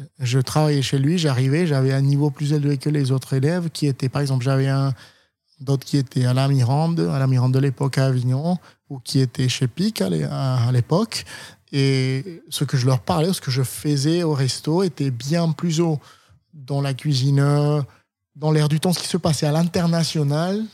[0.00, 3.68] euh, Je travaillais chez lui, j'arrivais, j'avais un niveau plus élevé que les autres élèves
[3.70, 4.94] qui étaient, par exemple, j'avais un
[5.60, 9.20] d'autres qui étaient à la Mirande, à la Mirande de l'époque à Avignon, ou qui
[9.20, 11.24] étaient chez Pic à l'é- à à l'époque.
[11.72, 15.80] Et ce que je leur parlais, ce que je faisais au resto était bien plus
[15.80, 16.00] haut
[16.52, 17.80] dans la cuisine, euh,
[18.34, 20.64] dans l'air du temps, ce qui se passait à l'international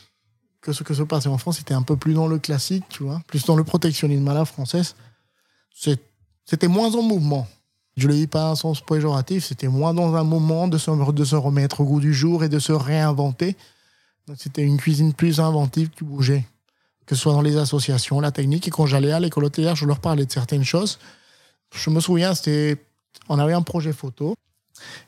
[0.61, 1.57] que ce que se passait en France.
[1.57, 4.45] C'était un peu plus dans le classique, tu vois, plus dans le protectionnisme à la
[4.45, 4.95] française.
[6.45, 7.47] C'était moins en mouvement.
[7.95, 11.81] Je le dis pas en sens péjoratif, c'était moins dans un moment de se remettre
[11.81, 13.55] au goût du jour et de se réinventer.
[14.35, 16.45] C'était une cuisine plus inventive qui bougeait
[17.07, 18.67] que ce soit dans les associations, la technique.
[18.67, 20.99] Et quand j'allais à l'école hôtelière, je leur parlais de certaines choses.
[21.73, 22.77] Je me souviens, c'était,
[23.29, 24.35] on avait un projet photo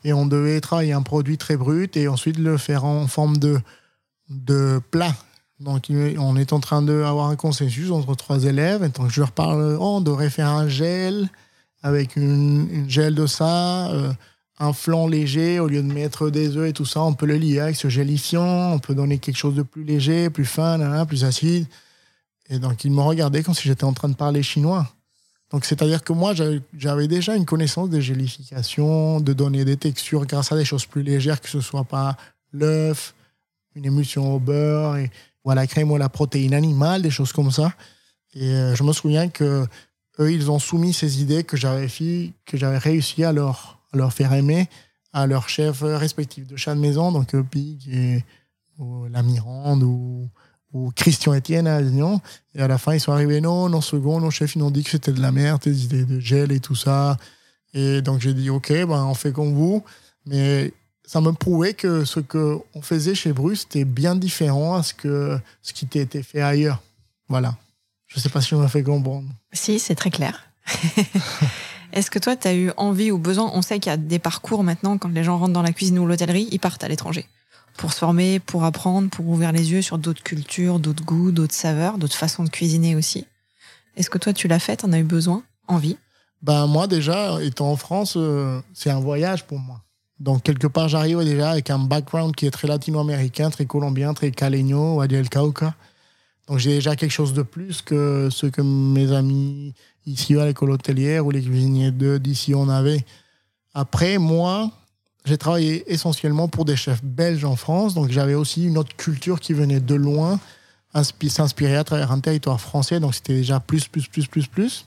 [0.02, 3.60] et on devait travailler un produit très brut et ensuite le faire en forme de,
[4.90, 5.14] plat.
[5.60, 8.82] Donc, on est en train d'avoir un consensus entre trois élèves.
[8.82, 11.28] Et donc, je leur parle, oh, on devrait faire un gel
[11.82, 14.12] avec une, une gel de ça, euh,
[14.60, 17.36] un flan léger, au lieu de mettre des œufs et tout ça, on peut le
[17.36, 21.24] lier avec ce gélifiant, on peut donner quelque chose de plus léger, plus fin, plus
[21.24, 21.66] acide.
[22.50, 24.86] Et donc, ils me regardaient comme si j'étais en train de parler chinois.
[25.50, 26.34] Donc, c'est-à-dire que moi,
[26.76, 31.02] j'avais déjà une connaissance des gélifications, de donner des textures grâce à des choses plus
[31.02, 32.16] légères, que ce soit pas
[32.52, 33.14] l'œuf,
[33.74, 35.10] une émulsion au beurre, et,
[35.44, 37.72] ou à la crème ou à la protéine animale, des choses comme ça.
[38.34, 39.66] Et euh, je me souviens que
[40.18, 41.88] eux, ils ont soumis ces idées que j'avais
[42.44, 44.68] que j'avais réussi à leur, à leur faire aimer
[45.12, 48.24] à leurs chefs respectifs de chaque maison, donc euh, Pig et
[48.78, 50.28] ou la Mirande ou,
[50.94, 52.20] Christian Etienne à Avignon.
[52.54, 54.70] Et à la fin, ils sont arrivés, non, non, second, nos chefs, ils nous ont
[54.70, 57.16] dit que c'était de la merde, des idées de gel et tout ça.
[57.74, 59.82] Et donc j'ai dit, ok, ben, on fait comme vous.
[60.26, 60.72] Mais
[61.04, 65.40] ça me prouvait que ce qu'on faisait chez Bruce était bien différent à ce, que,
[65.60, 66.80] ce qui était fait ailleurs.
[67.28, 67.56] Voilà.
[68.06, 69.28] Je sais pas si on m'a fait comprendre.
[69.52, 70.40] Si, c'est très clair.
[71.92, 74.18] Est-ce que toi, tu as eu envie ou besoin On sait qu'il y a des
[74.18, 77.26] parcours maintenant, quand les gens rentrent dans la cuisine ou l'hôtellerie, ils partent à l'étranger.
[77.76, 81.54] Pour se former, pour apprendre, pour ouvrir les yeux sur d'autres cultures, d'autres goûts, d'autres
[81.54, 83.26] saveurs, d'autres façons de cuisiner aussi.
[83.96, 85.96] Est-ce que toi, tu l'as fait T'en as eu besoin Envie?
[86.42, 89.82] Ben, moi, déjà, étant en France, euh, c'est un voyage pour moi.
[90.18, 94.30] Donc, quelque part, j'arrive déjà avec un background qui est très latino-américain, très colombien, très
[94.30, 95.74] caleño, ou del Cauca.
[96.46, 99.74] Donc, j'ai déjà quelque chose de plus que ce que mes amis
[100.06, 103.04] ici à l'école hôtelière ou les cuisiniers de- d'ici on avait.
[103.74, 104.70] Après, moi,
[105.24, 107.94] j'ai travaillé essentiellement pour des chefs belges en France.
[107.94, 110.40] Donc, j'avais aussi une autre culture qui venait de loin,
[110.94, 113.00] inspi- s'inspirer à travers un territoire français.
[113.00, 114.86] Donc, c'était déjà plus, plus, plus, plus, plus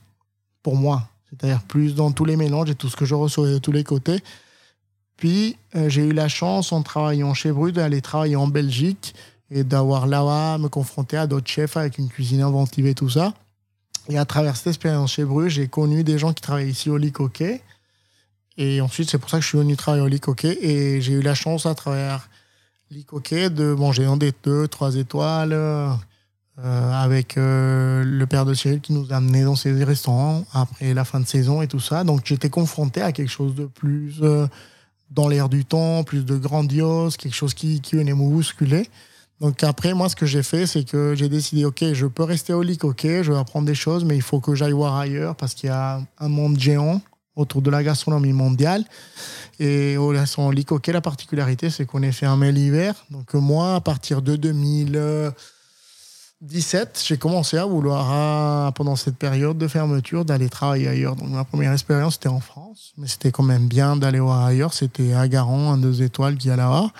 [0.61, 1.07] pour moi.
[1.29, 3.83] C'est-à-dire plus dans tous les mélanges et tout ce que je recevais de tous les
[3.83, 4.19] côtés.
[5.17, 9.13] Puis, euh, j'ai eu la chance, en travaillant chez Brut, d'aller travailler en Belgique
[9.49, 13.33] et d'avoir là-bas me confronter à d'autres chefs avec une cuisine inventive et tout ça.
[14.09, 16.97] Et à travers cette expérience chez Brut, j'ai connu des gens qui travaillaient ici au
[16.97, 17.61] Lit Coquet.
[18.57, 20.57] Et ensuite, c'est pour ça que je suis venu travailler au Lit Coquet.
[20.61, 22.29] Et j'ai eu la chance, à travers
[22.91, 25.95] Lit Coquet, de manger dans des deux, trois étoiles, euh,
[26.59, 31.03] avec euh, le père de Cyril qui nous a amenés dans ses restaurants après la
[31.05, 32.03] fin de saison et tout ça.
[32.03, 34.47] Donc, j'étais confronté à quelque chose de plus euh,
[35.09, 38.89] dans l'air du temps, plus de grandiose, quelque chose qui, qui venait me bousculer.
[39.41, 42.53] Donc après, moi, ce que j'ai fait, c'est que j'ai décidé, OK, je peux rester
[42.53, 45.35] au LIC, OK, je vais apprendre des choses, mais il faut que j'aille voir ailleurs
[45.35, 47.01] parce qu'il y a un monde géant
[47.35, 48.85] autour de la gastronomie mondiale.
[49.59, 52.93] Et au restaurant LIC, OK, la particularité, c'est qu'on est fermé l'hiver.
[53.09, 60.25] Donc moi, à partir de 2017, j'ai commencé à vouloir, pendant cette période de fermeture,
[60.25, 61.15] d'aller travailler ailleurs.
[61.15, 64.73] Donc ma première expérience, c'était en France, mais c'était quand même bien d'aller voir ailleurs.
[64.73, 66.91] C'était à Garon, un deux étoiles qui est là-bas.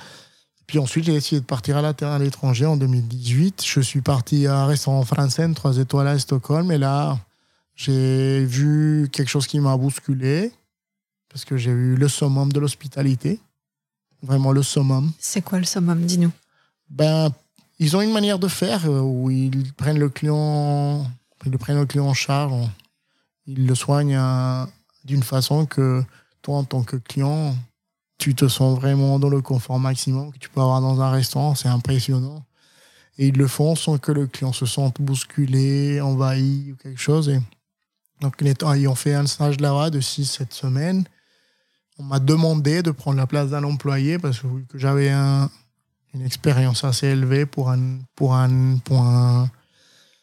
[0.68, 3.64] Puis ensuite, j'ai essayé de partir à l'étranger en 2018.
[3.66, 6.72] Je suis parti à restaurant français, trois étoiles à Stockholm.
[6.72, 7.20] Et là,
[7.76, 10.52] j'ai vu quelque chose qui m'a bousculé.
[11.30, 13.40] Parce que j'ai eu le summum de l'hospitalité.
[14.22, 15.12] Vraiment le summum.
[15.20, 16.32] C'est quoi le summum Dis-nous?
[16.90, 17.30] Ben,
[17.80, 21.06] ils ont une manière de faire euh, où ils prennent le client,
[21.46, 22.54] ils prennent le client en charge,
[23.48, 24.66] ils le soignent euh,
[25.04, 26.04] d'une façon que
[26.42, 27.56] toi, en tant que client,
[28.24, 31.56] tu te sens vraiment dans le confort maximum que tu peux avoir dans un restaurant.
[31.56, 32.46] C'est impressionnant.
[33.18, 37.28] Et ils le font sans que le client se sente bousculé, envahi ou quelque chose.
[37.28, 37.42] Et
[38.22, 41.04] donc, ayant fait un stage là-bas de 6-7 semaines,
[42.00, 45.52] on m'a demandé de prendre la place d'un employé parce que j'avais un,
[46.14, 49.52] une expérience assez élevée pour un, pour un, pour un,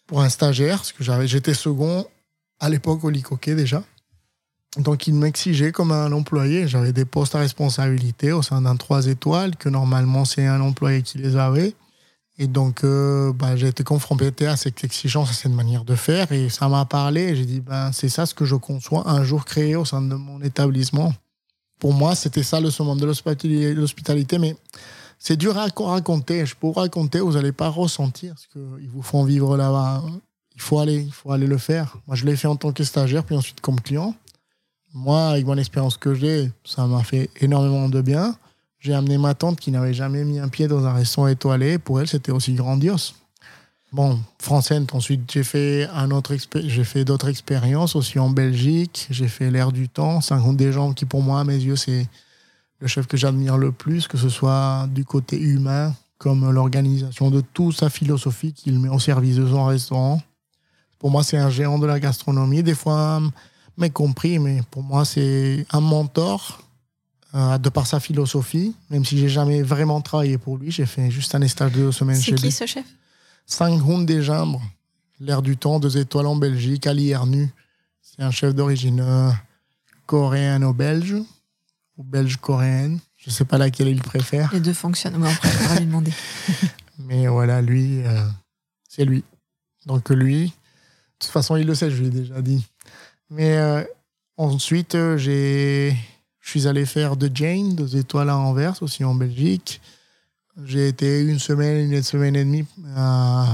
[0.07, 2.07] pour un stagiaire, parce que j'étais second
[2.61, 3.85] à l'époque au Licoquet déjà.
[4.77, 6.69] Donc, il m'exigeait comme un employé.
[6.69, 11.03] J'avais des postes à responsabilité au sein d'un 3 étoiles, que normalement, c'est un employé
[11.03, 11.75] qui les avait.
[12.39, 16.31] Et donc, euh, bah, j'ai été confronté à cette exigence, à cette manière de faire.
[16.33, 17.37] Et ça m'a parlé.
[17.37, 20.15] J'ai dit, ben, c'est ça ce que je conçois un jour créer au sein de
[20.15, 21.13] mon établissement.
[21.79, 23.07] Pour moi, c'était ça le summum de
[23.75, 24.39] l'hospitalité.
[24.39, 24.57] Mais
[25.19, 26.47] c'est dur à raconter.
[26.47, 30.03] Je peux vous raconter, vous n'allez pas ressentir ce qu'ils vous font vivre là-bas.
[30.55, 31.97] Il faut aller, il faut aller le faire.
[32.07, 34.15] Moi, je l'ai fait en tant que stagiaire, puis ensuite comme client.
[34.93, 38.35] Moi, avec mon expérience que j'ai, ça m'a fait énormément de bien.
[38.81, 41.79] J'ai amené ma tante qui n'avait jamais mis un pied dans un restaurant étoilé.
[41.79, 43.15] Pour elle, c'était aussi grandiose.
[43.93, 46.09] Bon, française, ensuite, j'ai fait, un
[46.85, 49.07] fait d'autres expériences aussi en Belgique.
[49.11, 50.21] J'ai fait l'air du temps.
[50.21, 52.09] C'est un des gens qui, pour moi, à mes yeux, c'est
[52.79, 57.41] le chef que j'admire le plus, que ce soit du côté humain, comme l'organisation de
[57.41, 60.23] toute sa philosophie qu'il met au service de son restaurant.
[60.99, 63.21] Pour moi, c'est un géant de la gastronomie, des fois
[63.77, 66.63] mécompris, mais pour moi, c'est un mentor
[67.35, 70.71] euh, de par sa philosophie, même si j'ai jamais vraiment travaillé pour lui.
[70.71, 72.39] J'ai fait juste un stage de deux semaines chez lui.
[72.39, 72.87] C'est qui ce chef
[73.47, 74.63] Sanghun Desjambres,
[75.19, 77.49] l'air du temps, deux étoiles en Belgique, Ali Ernu.
[78.01, 79.31] C'est un chef d'origine euh,
[80.07, 81.17] coréenne-belge
[82.03, 82.99] belge-coréenne.
[83.17, 84.51] Je ne sais pas laquelle il préfère.
[84.53, 85.17] Les deux fonctionnent.
[85.17, 86.13] on va lui demander.
[86.99, 88.27] Mais voilà, lui, euh,
[88.89, 89.25] c'est lui.
[89.87, 90.51] Donc lui, de
[91.19, 92.65] toute façon, il le sait, je lui ai déjà dit.
[93.31, 93.83] Mais euh,
[94.37, 95.93] ensuite, euh, je
[96.41, 99.81] suis allé faire de Jane, deux étoiles à Anvers, aussi en Belgique.
[100.65, 102.67] J'ai été une semaine, une semaine et demie
[102.97, 103.47] à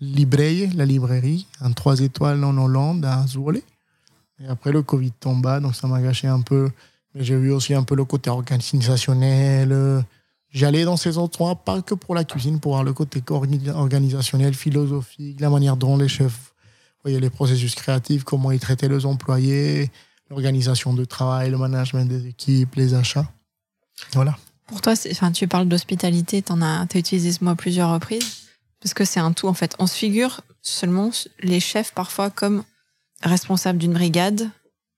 [0.00, 3.60] Libreye, la librairie, un trois étoiles en Hollande, à Zwolle.
[4.40, 6.70] Et après, le Covid tomba, donc ça m'a gâché un peu
[7.14, 10.04] j'ai vu aussi un peu le côté organisationnel.
[10.50, 15.40] J'allais dans ces endroits, pas que pour la cuisine, pour voir le côté organisationnel, philosophique,
[15.40, 16.47] la manière dont les chefs
[17.02, 19.90] voyaient les processus créatifs, comment ils traitaient les employés,
[20.30, 23.30] l'organisation de travail, le management des équipes, les achats.
[24.12, 24.36] Voilà.
[24.66, 28.48] Pour toi, enfin, tu parles d'hospitalité, tu as, as utilisé ce mot à plusieurs reprises,
[28.80, 29.74] parce que c'est un tout en fait.
[29.78, 32.64] On se figure seulement les chefs parfois comme
[33.22, 34.50] responsables d'une brigade,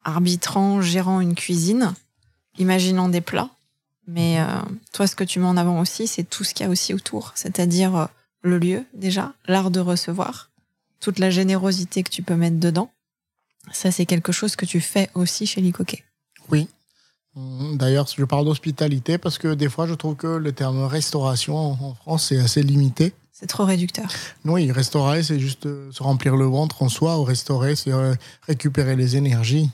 [0.05, 1.95] arbitrant, gérant une cuisine,
[2.59, 3.51] imaginant des plats.
[4.07, 4.47] Mais euh,
[4.93, 6.93] toi, ce que tu mets en avant aussi, c'est tout ce qu'il y a aussi
[6.95, 8.07] autour, c'est-à-dire euh,
[8.43, 10.50] le lieu déjà, l'art de recevoir,
[11.01, 12.91] toute la générosité que tu peux mettre dedans.
[13.73, 16.05] Ça, c'est quelque chose que tu fais aussi chez Licoquet.
[16.51, 16.69] Oui.
[17.35, 21.57] Mmh, d'ailleurs, je parle d'hospitalité parce que des fois, je trouve que le terme restauration
[21.57, 23.13] en France, c'est assez limité.
[23.33, 24.07] C'est trop réducteur.
[24.45, 27.19] Oui, restaurer, c'est juste euh, se remplir le ventre en soi.
[27.19, 27.93] Ou restaurer, c'est
[28.43, 29.71] récupérer les énergies.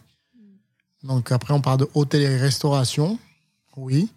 [1.03, 3.19] Donc après, on parle de hôtellerie-restauration,
[3.77, 4.09] oui.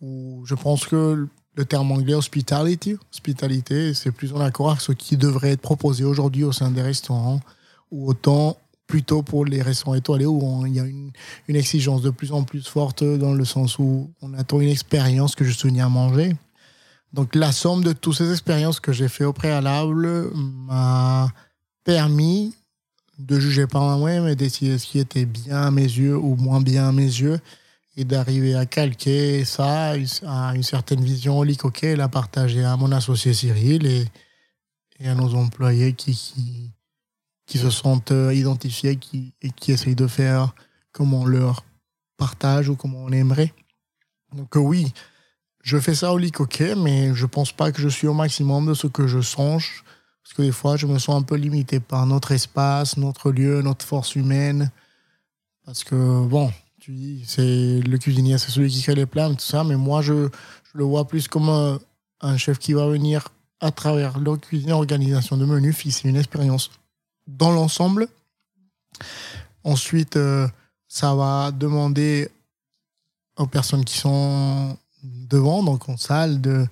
[0.00, 1.26] Ou je pense que
[1.58, 6.04] le terme anglais hospitality, hospitalité, c'est plus en accord avec ce qui devrait être proposé
[6.04, 7.40] aujourd'hui au sein des restaurants,
[7.90, 11.10] ou autant plutôt pour les restaurants étoilés où il y a une,
[11.48, 15.44] exigence de plus en plus forte dans le sens où on attend une expérience que
[15.44, 16.36] je souviens à manger.
[17.12, 21.28] Donc la somme de toutes ces expériences que j'ai fait au préalable m'a
[21.82, 22.54] permis
[23.18, 26.60] de juger par moi mais d'essayer ce qui était bien à mes yeux ou moins
[26.60, 27.40] bien à mes yeux,
[27.98, 29.94] et d'arriver à calquer ça
[30.26, 34.06] à une certaine vision holique et la partager à mon associé Cyril et,
[35.00, 36.72] et à nos employés qui,
[37.44, 40.54] qui, se sentent euh, identifiés qui, et qui essayent de faire
[40.92, 41.64] comme on leur
[42.16, 43.52] partage ou comme on aimerait.
[44.32, 44.92] Donc euh, oui,
[45.64, 48.74] je fais ça au Licoquet, mais je pense pas que je suis au maximum de
[48.74, 49.82] ce que je songe
[50.22, 53.62] parce que des fois, je me sens un peu limité par notre espace, notre lieu,
[53.62, 54.70] notre force humaine.
[55.64, 56.52] Parce que, bon,
[57.24, 60.28] c'est le cuisinier, c'est celui qui crée les plats, tout ça, mais moi, je,
[60.74, 61.78] le vois plus comme
[62.20, 63.28] un, chef qui va venir
[63.60, 66.70] à travers leur cuisine, organisation de menus, c'est une expérience
[67.26, 68.08] dans l'ensemble.
[69.64, 70.48] Ensuite, euh,
[70.86, 72.30] ça va demander
[73.36, 76.66] aux personnes qui sont devant, donc en salle, de,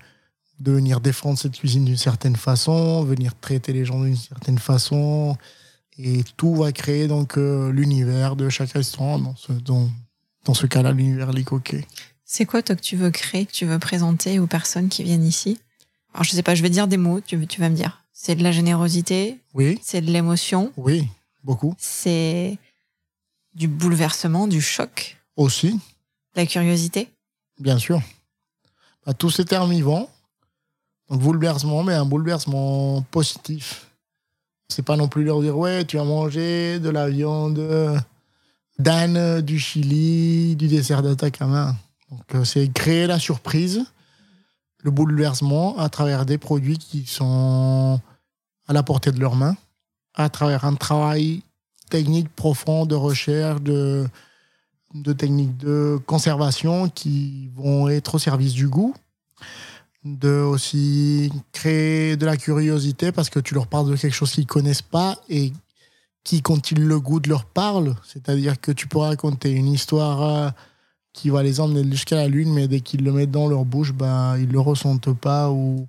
[0.60, 5.36] de venir défendre cette cuisine d'une certaine façon, venir traiter les gens d'une certaine façon.
[5.98, 9.34] Et tout va créer donc euh, l'univers de chaque restaurant,
[10.46, 11.86] dans, ce cas-là, l'univers Licoquet.
[12.24, 15.24] C'est quoi, toi, que tu veux créer, que tu veux présenter aux personnes qui viennent
[15.24, 15.58] ici?
[16.14, 18.02] Alors, je sais pas, je vais dire des mots, tu, tu vas me dire.
[18.12, 19.38] C'est de la générosité.
[19.54, 19.78] Oui.
[19.82, 20.72] C'est de l'émotion.
[20.76, 21.06] Oui,
[21.44, 21.74] beaucoup.
[21.78, 22.58] C'est
[23.54, 25.18] du bouleversement, du choc.
[25.36, 25.78] Aussi.
[26.34, 27.08] La curiosité.
[27.60, 28.00] Bien sûr.
[29.04, 30.08] Bah, tous ces termes y vont.
[31.08, 33.90] Donc, bouleversement, mais un bouleversement positif.
[34.68, 37.58] C'est pas non plus leur dire, ouais, tu as mangé de la viande
[38.78, 41.74] d'âne du Chili, du dessert d'Atacama.
[42.10, 43.84] Donc, euh, c'est créer la surprise,
[44.82, 48.00] le bouleversement à travers des produits qui sont
[48.68, 49.56] à la portée de leurs mains,
[50.14, 51.42] à travers un travail
[51.90, 54.06] technique profond de recherche, de,
[54.94, 58.94] de techniques de conservation qui vont être au service du goût,
[60.04, 64.46] de aussi créer de la curiosité parce que tu leur parles de quelque chose qu'ils
[64.46, 65.52] connaissent pas et
[66.26, 67.94] qui, quand ils le goûtent, leur parle.
[68.04, 70.50] C'est-à-dire que tu peux raconter une histoire euh,
[71.12, 73.92] qui va les emmener jusqu'à la lune, mais dès qu'ils le mettent dans leur bouche,
[73.92, 75.86] ben, ils le ressentent pas ou,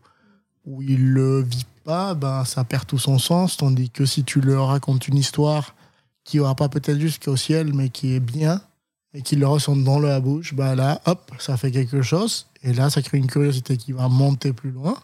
[0.64, 3.58] ou ils le vivent pas, ben, ça perd tout son sens.
[3.58, 5.74] Tandis que si tu leur racontes une histoire
[6.24, 8.62] qui aura pas peut-être jusqu'au ciel, mais qui est bien,
[9.16, 12.46] et qu'ils le ressentent dans la bouche, ben là, hop, ça fait quelque chose.
[12.62, 14.96] Et là, ça crée une curiosité qui va monter plus loin.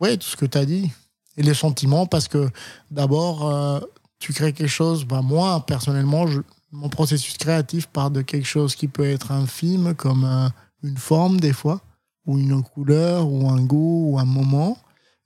[0.00, 0.90] Oui, tout ce que tu as dit.
[1.36, 2.50] Et les sentiments, parce que
[2.90, 3.78] d'abord, euh,
[4.22, 5.04] tu crées quelque chose.
[5.04, 6.26] Ben moi, personnellement,
[6.70, 10.48] mon processus créatif part de quelque chose qui peut être infime, comme euh,
[10.84, 11.80] une forme des fois,
[12.24, 14.78] ou une couleur, ou un goût, ou un moment.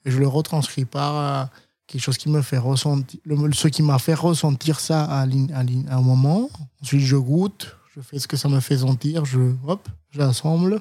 [0.06, 1.44] Je le retranscris par euh,
[1.86, 3.20] quelque chose qui me fait ressentir,
[3.52, 6.48] ce qui m'a fait ressentir ça à, un moment.
[6.80, 10.80] Ensuite, je goûte, je fais ce que ça me fait sentir, je, hop, j'assemble.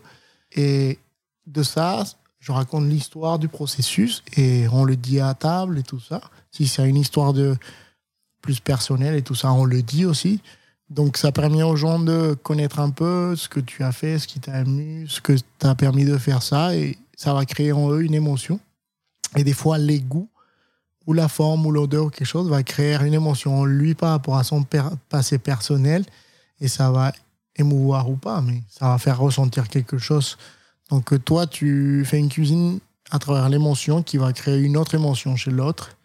[0.53, 0.99] Et
[1.47, 2.05] de ça,
[2.39, 6.21] je raconte l'histoire du processus et on le dit à table et tout ça.
[6.49, 7.57] Si c'est une histoire de
[8.45, 10.39] plus personnelle et tout ça, on le dit aussi.
[10.89, 14.27] Donc ça permet aux gens de connaître un peu ce que tu as fait, ce
[14.27, 17.89] qui t'a ému, ce que t'a permis de faire ça et ça va créer en
[17.89, 18.59] eux une émotion.
[19.35, 20.29] Et des fois, les goûts
[21.07, 24.11] ou la forme ou l'odeur ou quelque chose va créer une émotion en lui par
[24.11, 24.63] rapport à son
[25.09, 26.05] passé personnel
[26.61, 27.11] et ça va
[27.55, 30.37] émouvoir ou pas, mais ça va faire ressentir quelque chose.
[30.91, 32.79] Donc toi, tu fais une cuisine
[33.09, 35.97] à travers l'émotion qui va créer une autre émotion chez l'autre.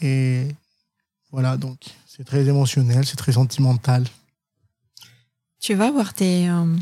[0.00, 0.48] Et
[1.30, 4.04] voilà, donc c'est très émotionnel, c'est très sentimental.
[5.60, 6.76] Tu vas voir tes, euh,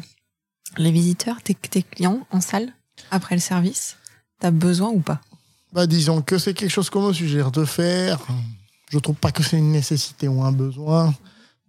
[0.76, 2.72] les visiteurs, tes, tes, clients en salle
[3.11, 3.97] après le service?
[4.40, 5.20] T'as besoin ou pas?
[5.72, 8.20] Bah, Disons que c'est quelque chose qu'on me suggère de faire.
[8.90, 11.14] Je trouve pas que c'est une nécessité ou un besoin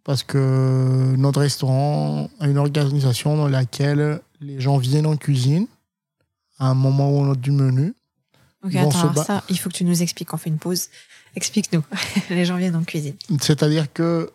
[0.03, 5.67] parce que notre restaurant a une organisation dans laquelle les gens viennent en cuisine
[6.59, 7.93] à un moment ou un autre du menu.
[8.63, 10.33] Ok, attends, ça, il faut que tu nous expliques.
[10.33, 10.89] On fait une pause.
[11.35, 11.83] Explique-nous.
[12.29, 13.15] les gens viennent en cuisine.
[13.41, 14.31] C'est-à-dire que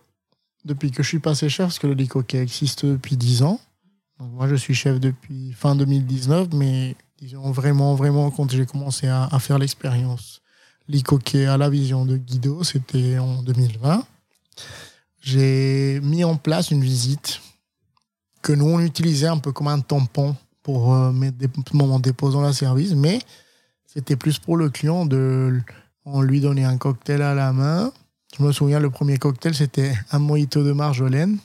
[0.65, 3.61] depuis que je suis passé chef, parce que le Licoquet existe depuis 10 ans,
[4.19, 9.25] moi je suis chef depuis fin 2019, mais disons vraiment, vraiment, quand j'ai commencé à,
[9.25, 10.43] à faire l'expérience
[10.89, 14.05] Licoquet à la vision de Guido, c'était en 2020
[15.21, 17.41] j'ai mis en place une visite
[18.43, 22.41] que nous, on utilisait un peu comme un tampon pour euh, mettre des moments déposant
[22.41, 23.21] la service, mais
[23.87, 25.61] c'était plus pour le client de
[26.05, 27.93] on lui donnait un cocktail à la main.
[28.39, 31.39] Je me souviens, le premier cocktail, c'était un mojito de marjolaine.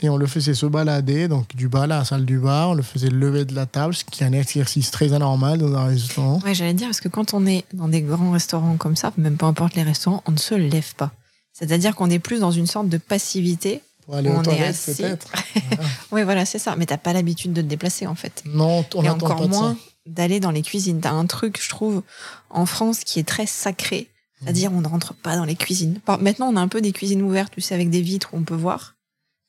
[0.00, 2.74] Et on le faisait se balader, donc du bas à la salle du bar, on
[2.74, 5.84] le faisait lever de la table, ce qui est un exercice très anormal dans un
[5.84, 6.40] restaurant.
[6.44, 9.36] Ouais, j'allais dire, parce que quand on est dans des grands restaurants comme ça, même
[9.36, 11.12] peu importe les restaurants, on ne se lève pas.
[11.52, 13.82] C'est-à-dire qu'on est plus dans une sorte de passivité.
[14.06, 15.30] Pour aller aux toilettes, peut-être.
[16.10, 16.74] oui, voilà, c'est ça.
[16.74, 18.42] Mais t'as pas l'habitude de te déplacer, en fait.
[18.46, 19.76] Non, on Et encore moins
[20.06, 21.00] d'aller dans les cuisines.
[21.00, 22.02] T'as un truc, je trouve,
[22.50, 24.08] en France qui est très sacré.
[24.40, 26.00] C'est-à-dire, on ne rentre pas dans les cuisines.
[26.20, 28.42] Maintenant, on a un peu des cuisines ouvertes, tu sais, avec des vitres où on
[28.42, 28.96] peut voir.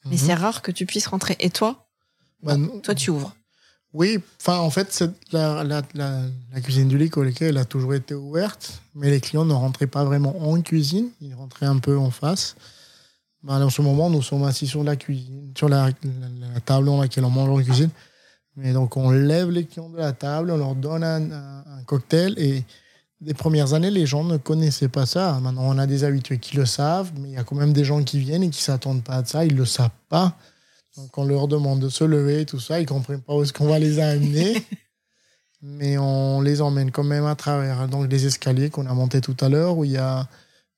[0.05, 0.17] Mais mhm.
[0.17, 1.35] c'est rare que tu puisses rentrer.
[1.39, 1.87] Et toi?
[2.43, 3.35] Bah, Toi, tu ouvres.
[3.93, 8.81] Oui, enfin, en fait, la, la, la, cuisine du Lic, elle a toujours été ouverte,
[8.95, 12.55] mais les clients ne rentraient pas vraiment en cuisine, ils rentraient un peu en face.
[13.43, 15.91] Bah, en ce moment, nous sommes assis sur la cuisine, sur la,
[16.65, 17.89] table dans laquelle on mange en cuisine.
[18.55, 22.35] Mais donc, on lève les clients de la table, on leur donne un, un, cocktail.
[22.37, 22.63] Et
[23.21, 25.39] les premières années, les gens ne connaissaient pas ça.
[25.41, 27.83] Maintenant, on a des habitués qui le savent, mais il y a quand même des
[27.83, 29.45] gens qui viennent et qui s'attendent pas à ça.
[29.45, 30.37] Ils le savent pas.
[30.97, 32.79] Donc on leur demande de se lever et tout ça.
[32.79, 34.63] Ils comprennent pas où est-ce qu'on va les amener.
[35.61, 39.37] mais on les emmène quand même à travers donc, les escaliers qu'on a montés tout
[39.39, 40.27] à l'heure, où il y a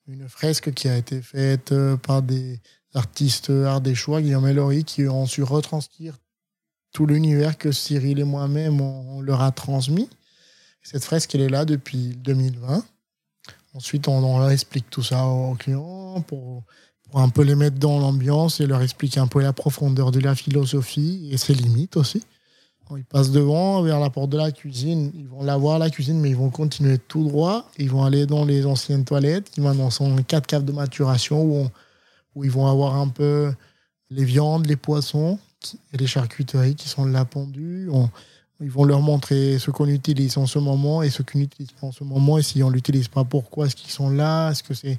[0.08, 2.62] une fresque qui a été faite euh, par des
[2.94, 6.16] artistes ardéchois, Guillaume et Laurie, qui ont su retranscrire
[6.96, 10.10] tout l'univers que Cyril et moi-même, on, leur a transmis.
[10.82, 12.86] Cette fresque, elle est là depuis 2020.
[13.74, 16.64] Ensuite, on, leur explique tout ça aux clients pour
[17.10, 20.20] pour un peu les mettre dans l'ambiance et leur expliquer un peu la profondeur de
[20.20, 22.24] la philosophie et ses limites aussi.
[22.88, 25.90] Quand ils passent devant, vers la porte de la cuisine, ils vont la voir la
[25.90, 27.70] cuisine, mais ils vont continuer tout droit.
[27.78, 31.68] Ils vont aller dans les anciennes toilettes, qui maintenant sont quatre caves de maturation, où,
[32.34, 33.54] où ils vont avoir un peu
[34.10, 35.38] les viandes, les poissons,
[35.94, 37.90] et les charcuteries qui sont là pendues.
[38.62, 41.88] Ils vont leur montrer ce qu'on utilise en ce moment et ce qu'on n'utilise pas
[41.88, 42.38] en ce moment.
[42.38, 44.52] Et si on l'utilise pas, pourquoi est-ce qu'ils sont là?
[44.52, 44.98] Est-ce que c'est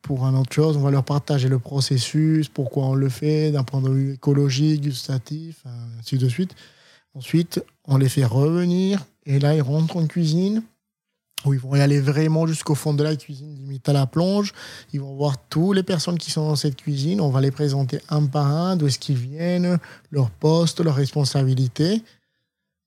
[0.00, 0.76] pour un autre chose?
[0.76, 4.82] On va leur partager le processus, pourquoi on le fait, d'un point de vue écologique,
[4.82, 5.64] gustatif,
[5.98, 6.54] ainsi de suite.
[7.14, 10.62] Ensuite, on les fait revenir et là, ils rentrent en cuisine
[11.44, 14.52] où ils vont y aller vraiment jusqu'au fond de la cuisine, limite à la plonge.
[14.92, 17.20] Ils vont voir toutes les personnes qui sont dans cette cuisine.
[17.20, 19.78] On va les présenter un par un, d'où est-ce qu'ils viennent,
[20.10, 22.02] leur poste, leurs responsabilités.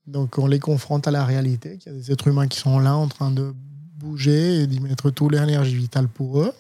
[0.06, 2.80] Donc, on les confronte à la réalité, qu'il y a des êtres humains qui sont
[2.80, 3.54] là en train de
[3.96, 6.54] bouger et d'y mettre toute l'énergie vitale pour eux.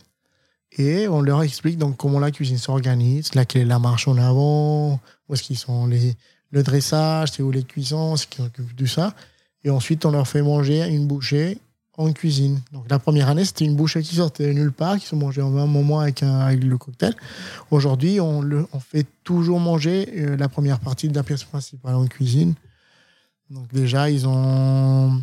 [0.77, 5.01] Et on leur explique donc comment la cuisine s'organise, laquelle est la marche en avant,
[5.27, 6.15] où est-ce qu'ils sont les,
[6.51, 9.13] le dressage, c'est où les cuissons, c'est qui s'occupe de ça.
[9.65, 11.57] Et ensuite, on leur fait manger une bouchée
[11.97, 12.61] en cuisine.
[12.71, 15.55] Donc la première année, c'était une bouchée qui sortait nulle part, qui se mangeait en
[15.57, 17.15] un moment avec, un, avec le cocktail.
[17.69, 22.07] Aujourd'hui, on, on fait toujours manger euh, la première partie de la pièce principale en
[22.07, 22.53] cuisine.
[23.49, 25.21] Donc déjà, ils ont,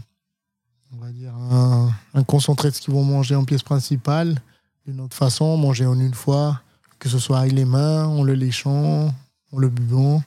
[0.93, 4.41] on va dire, un, un concentré de ce qu'ils vont manger en pièce principale.
[4.87, 6.61] D'une autre façon, manger en une fois,
[6.99, 9.15] que ce soit avec les mains, en le léchant,
[9.53, 10.23] en le buvant,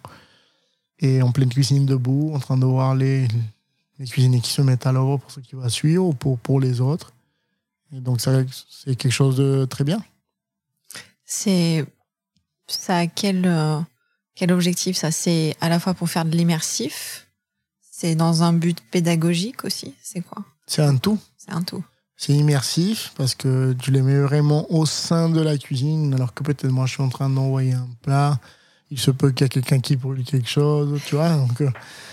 [1.00, 3.28] et en pleine cuisine debout, en train de voir les,
[4.02, 6.60] les cuisiniers qui se mettent à l'œuvre pour ce qui va suivre ou pour, pour
[6.60, 7.14] les autres.
[7.94, 10.04] Et donc, ça, c'est quelque chose de très bien.
[11.24, 11.86] C'est
[12.68, 13.80] ça a quel euh,
[14.36, 15.12] quel objectif ça?
[15.12, 17.28] C'est à la fois pour faire de l'immersif,
[17.80, 19.94] c'est dans un but pédagogique aussi.
[20.02, 20.44] C'est quoi?
[20.66, 21.20] C'est un tout.
[21.38, 21.84] C'est un tout.
[22.18, 26.44] C'est immersif parce que tu les mets vraiment au sein de la cuisine, alors que
[26.44, 28.40] peut-être moi je suis en train d'envoyer un plat.
[28.92, 31.30] Il se peut qu'il y ait quelqu'un qui brûle quelque chose, tu vois.
[31.36, 31.70] Donc, euh,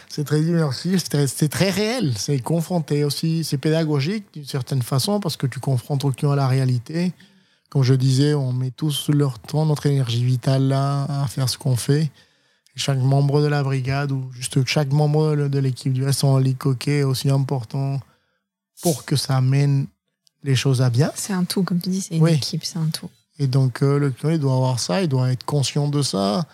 [0.08, 2.14] c'est très immersif, c'est très, réel.
[2.16, 3.42] C'est confronté aussi.
[3.44, 7.12] C'est pédagogique d'une certaine façon parce que tu confrontes au client à la réalité.
[7.68, 11.58] Comme je disais, on met tous leur temps, notre énergie vitale là à faire ce
[11.58, 12.10] qu'on fait.
[12.76, 17.02] Chaque membre de la brigade ou juste chaque membre de l'équipe du Lit Coquet est
[17.02, 18.00] aussi important
[18.82, 19.88] pour que ça amène
[20.44, 21.10] les choses à bien.
[21.16, 22.34] C'est un tout, comme tu dis, c'est une Oui.
[22.34, 23.10] équipe, c'est un tout.
[23.40, 26.46] Et donc, euh, le client, il doit avoir ça, il doit être conscient de ça,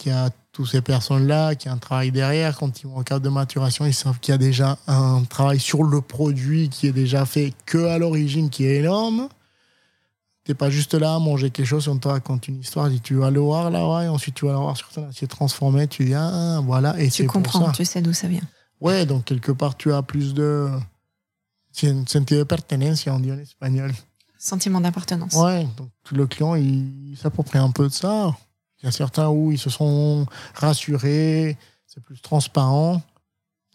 [0.00, 2.56] qu'il y a toutes ces personnes-là, qu'il y a un travail derrière.
[2.56, 5.60] Quand ils vont en cadre de maturation, ils savent qu'il y a déjà un travail
[5.60, 9.28] sur le produit qui est déjà fait que à l'origine, qui est énorme.
[10.44, 13.14] T'es pas juste là à manger quelque chose, on te raconte une histoire, tu tu
[13.14, 15.86] vas le voir là, ouais, et ensuite tu vas le voir sur ton assiette transformé,
[15.86, 17.72] tu dis, ah, voilà, et Tu c'est pour comprends, ça.
[17.72, 18.40] tu sais d'où ça vient.
[18.80, 20.68] Ouais, donc quelque part, tu as plus de
[21.72, 23.92] sen- sentido de pertenencia, on dit en espagnol.
[24.38, 25.34] Sentiment d'appartenance.
[25.34, 28.34] Ouais, donc le client, il s'approprie un peu de ça.
[28.82, 31.56] Il y a certains où ils se sont rassurés,
[31.86, 33.02] c'est plus transparent.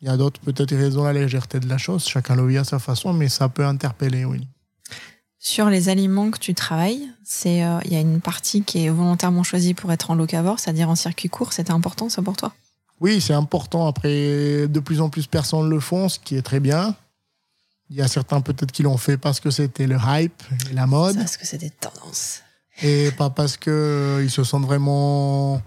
[0.01, 2.05] Il y a d'autres, peut-être, ils raisonnent la légèreté de la chose.
[2.05, 4.47] Chacun le vit à sa façon, mais ça peut interpeller, oui.
[5.39, 8.89] Sur les aliments que tu travailles, c'est euh, il y a une partie qui est
[8.89, 11.53] volontairement choisie pour être en locavore, c'est-à-dire en circuit court.
[11.53, 12.51] C'était important ça pour toi?
[12.99, 13.87] Oui, c'est important.
[13.87, 16.95] Après, de plus en plus, personnes le font, ce qui est très bien.
[17.89, 20.87] Il y a certains, peut-être, qui l'ont fait parce que c'était le hype et la
[20.87, 21.15] mode.
[21.15, 22.41] Parce que c'est des tendances.
[22.81, 25.61] Et pas parce que euh, se sentent vraiment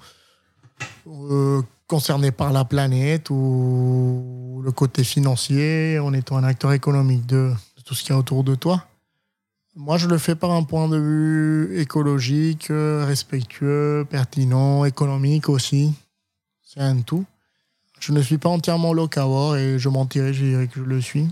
[1.06, 7.52] euh, concernés par la planète ou le côté financier en étant un acteur économique de,
[7.84, 8.84] tout ce qu'il y a autour de toi.
[9.74, 15.94] Moi, je le fais par un point de vue écologique, euh, respectueux, pertinent, économique aussi.
[16.62, 17.24] C'est un tout.
[18.00, 21.28] Je ne suis pas entièrement locavore et je mentirais, je dirais que je le suis.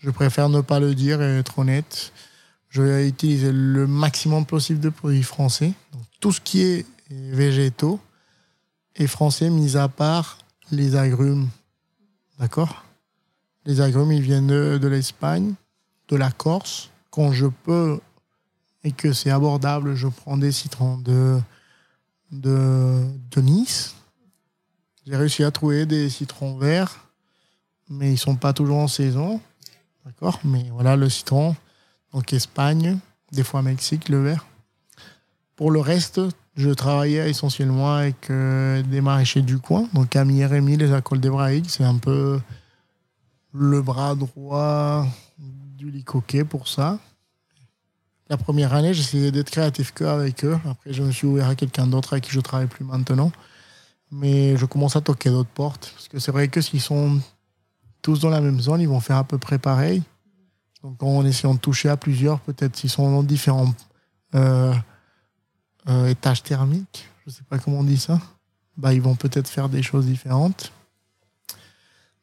[0.00, 2.12] Je préfère ne pas le dire et être honnête.
[2.74, 5.72] Je vais utiliser le maximum possible de produits français.
[5.92, 8.00] Donc, tout ce qui est végétaux
[8.96, 10.38] est français, mis à part
[10.72, 11.48] les agrumes.
[12.40, 12.84] D'accord?
[13.64, 15.54] Les agrumes, ils viennent de, l'Espagne,
[16.08, 16.90] de la Corse.
[17.10, 18.00] Quand je peux
[18.82, 21.38] et que c'est abordable, je prends des citrons de,
[22.32, 23.94] de, de Nice.
[25.06, 27.06] J'ai réussi à trouver des citrons verts,
[27.88, 29.40] mais ils sont pas toujours en saison.
[30.04, 30.40] D'accord?
[30.42, 31.54] Mais voilà le citron.
[32.14, 32.98] Donc Espagne,
[33.32, 34.46] des fois Mexique, le vert.
[35.56, 36.20] Pour le reste,
[36.56, 39.88] je travaillais essentiellement avec euh, des maraîchers du coin.
[39.92, 42.40] Donc Camille et Rémy, les alcools d'Hébraïque, c'est un peu
[43.52, 45.06] le bras droit
[45.38, 47.00] du lit coquet pour ça.
[48.30, 50.58] La première année, j'essayais d'être créatif que avec eux.
[50.68, 53.32] Après, je me suis ouvert à quelqu'un d'autre avec qui je travaille plus maintenant.
[54.12, 55.90] Mais je commence à toquer d'autres portes.
[55.94, 57.20] Parce que c'est vrai que s'ils sont
[58.02, 60.02] tous dans la même zone, ils vont faire à peu près pareil.
[60.84, 63.72] Donc en essayant de toucher à plusieurs, peut-être s'ils sont dans différents
[64.34, 64.74] euh,
[65.88, 68.20] euh, étages thermiques, je sais pas comment on dit ça,
[68.76, 70.72] bah, ils vont peut-être faire des choses différentes.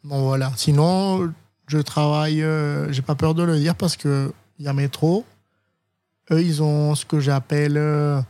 [0.03, 0.51] Bon voilà.
[0.57, 1.33] Sinon,
[1.65, 5.25] je travaille, euh, j'ai pas peur de le dire parce que il y a métro.
[6.29, 8.21] Eux, ils ont ce que j'appelle euh,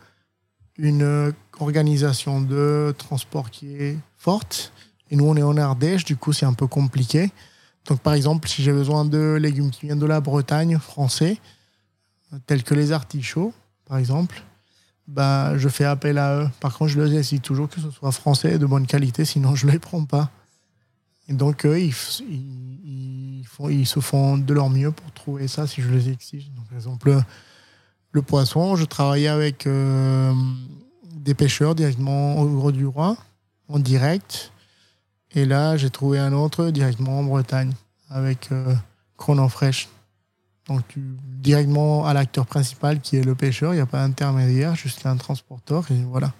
[0.77, 4.71] une organisation de transport qui est forte.
[5.09, 7.31] Et nous, on est en Ardèche, du coup, c'est un peu compliqué.
[7.87, 11.37] Donc, par exemple, si j'ai besoin de légumes qui viennent de la Bretagne français,
[12.45, 13.53] tels que les artichauts,
[13.85, 14.43] par exemple,
[15.07, 16.49] bah, je fais appel à eux.
[16.59, 19.55] Par contre, je les décide toujours que ce soit français et de bonne qualité, sinon
[19.55, 20.29] je ne les prends pas.
[21.27, 22.23] Et donc, eux, ils, se
[23.99, 26.51] font de leur mieux pour trouver ça si je les exige.
[26.69, 27.21] Par exemple,
[28.11, 30.33] le poisson, je travaillais avec euh,
[31.13, 33.17] des pêcheurs directement au Gros du Roi,
[33.67, 34.50] en direct.
[35.33, 37.73] Et là, j'ai trouvé un autre directement en Bretagne,
[38.09, 38.75] avec euh,
[39.17, 39.87] Chrono Fresh.
[40.67, 45.05] Donc, directement à l'acteur principal qui est le pêcheur, il n'y a pas d'intermédiaire, juste
[45.05, 46.33] un transporteur, et voilà.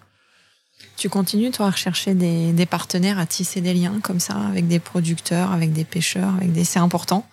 [0.97, 4.67] Tu continues, toi, à rechercher des, des, partenaires, à tisser des liens comme ça, avec
[4.67, 6.63] des producteurs, avec des pêcheurs, avec des...
[6.63, 7.25] C'est important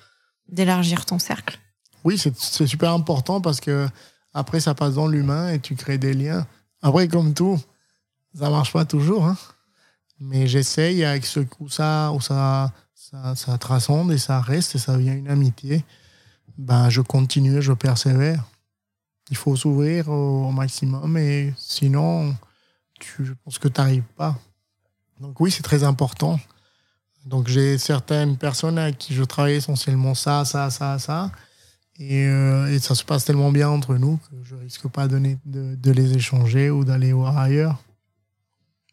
[0.48, 1.58] d'élargir ton cercle?
[2.04, 3.88] Oui, c'est super important parce que
[4.32, 6.46] après, ça passe dans l'humain et tu crées des liens.
[6.82, 7.58] Après, comme tout,
[8.34, 9.24] ça marche pas toujours.
[9.24, 9.36] Hein.
[10.20, 14.78] Mais j'essaye avec ce coup ça, où ça, ça, ça transcende et ça reste et
[14.78, 15.84] ça devient une amitié.
[16.56, 18.44] Ben, je continue, je persévère.
[19.30, 22.34] Il faut s'ouvrir au, maximum et sinon,
[22.98, 24.36] tu, je pense que tu n'arrives pas.
[25.20, 26.40] Donc oui, c'est très important.
[27.26, 31.30] Donc j'ai certaines personnes avec qui je travaille essentiellement ça, ça, ça, ça.
[32.00, 35.90] Euh, et, ça se passe tellement bien entre nous que je risque pas de, de,
[35.90, 37.82] les échanger ou d'aller voir ailleurs.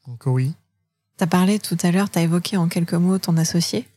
[0.07, 0.53] Donc oui.
[1.18, 3.88] Tu as parlé tout à l'heure, tu as évoqué en quelques mots ton associé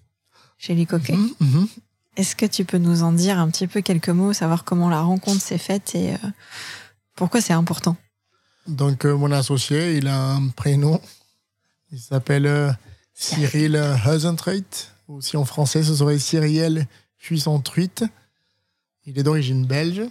[0.57, 1.16] chez Licoquet.
[1.16, 1.69] Mhm, mhm.
[2.16, 5.01] Est-ce que tu peux nous en dire un petit peu quelques mots, savoir comment la
[5.01, 6.16] rencontre s'est faite et euh,
[7.14, 7.97] pourquoi c'est important?
[8.66, 11.01] Donc euh, mon associé, il a un prénom.
[11.93, 12.77] Il s'appelle
[13.14, 14.91] Cyril Husentreit.
[15.09, 18.05] Ou si en français, ce serait Cyriel Fuissantruite.
[19.07, 20.03] Il est d'origine belge.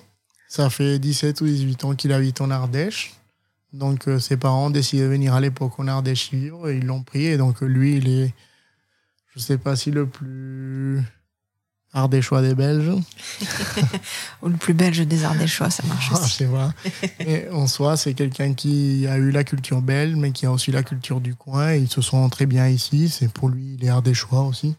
[0.50, 3.14] Ça fait 17 ou 18 ans qu'il habite en Ardèche.
[3.74, 6.86] Donc euh, ses parents ont décidé de venir à l'époque en Ardèche vivre et ils
[6.86, 7.26] l'ont pris.
[7.26, 8.34] Et donc lui, il est,
[9.34, 11.04] je ne sais pas si le plus
[11.94, 12.92] ardéchois des Belges.
[14.42, 16.36] ou le plus belge des ardéchois, ça marche ah, aussi.
[16.38, 16.70] c'est vrai.
[17.20, 20.72] Et en soi, c'est quelqu'un qui a eu la culture belge, mais qui a aussi
[20.72, 21.74] la culture du coin.
[21.74, 23.10] ils se sont très bien ici.
[23.10, 24.76] C'est pour lui, il est ardéchois aussi.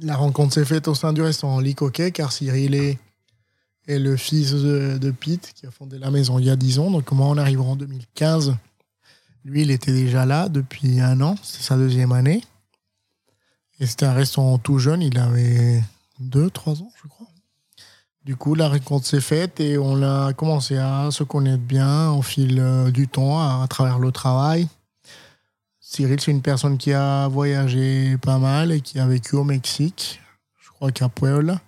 [0.00, 2.98] La rencontre s'est faite au sein du restaurant Licoquet, car Cyril est,
[3.88, 6.90] est le fils de, Pete, qui a fondé la maison il y a 10 ans.
[6.90, 8.54] Donc, comment on arrive en 2015
[9.44, 12.44] Lui, il était déjà là depuis un an, c'est sa deuxième année.
[13.80, 15.82] Et c'était un restaurant tout jeune, il avait
[16.20, 17.26] 2-3 ans, je crois.
[18.24, 22.20] Du coup, la rencontre s'est faite et on a commencé à se connaître bien au
[22.20, 24.68] fil euh, du temps, à travers le travail.
[25.80, 30.20] Cyril, c'est une personne qui a voyagé pas mal et qui a vécu au Mexique,
[30.60, 31.62] je crois qu'à Puebla.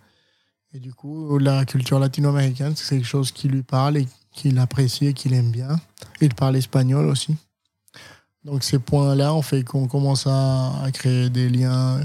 [0.72, 5.06] Et du coup, la culture latino-américaine, c'est quelque chose qui lui parle et qu'il apprécie
[5.06, 5.80] et qu'il aime bien.
[6.20, 7.36] Il parle espagnol aussi.
[8.44, 12.00] Donc ces points-là ont fait qu'on commence à, créer des liens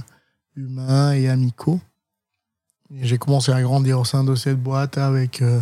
[0.55, 1.79] humains et amicaux.
[3.01, 5.61] J'ai commencé à grandir au sein de cette boîte avec euh,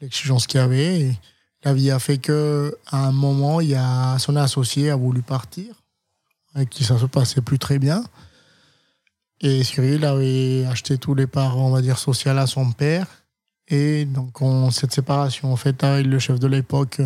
[0.00, 1.16] l'exigence qu'il y avait.
[1.62, 5.22] La vie a fait que à un moment, il y a son associé a voulu
[5.22, 5.74] partir
[6.54, 8.04] avec qui ça se passait plus très bien.
[9.44, 13.06] Et Cyril avait acheté tous les parts, on va dire, sociales à son père.
[13.68, 17.00] Et donc, on, cette séparation, en fait, avec le chef de l'époque,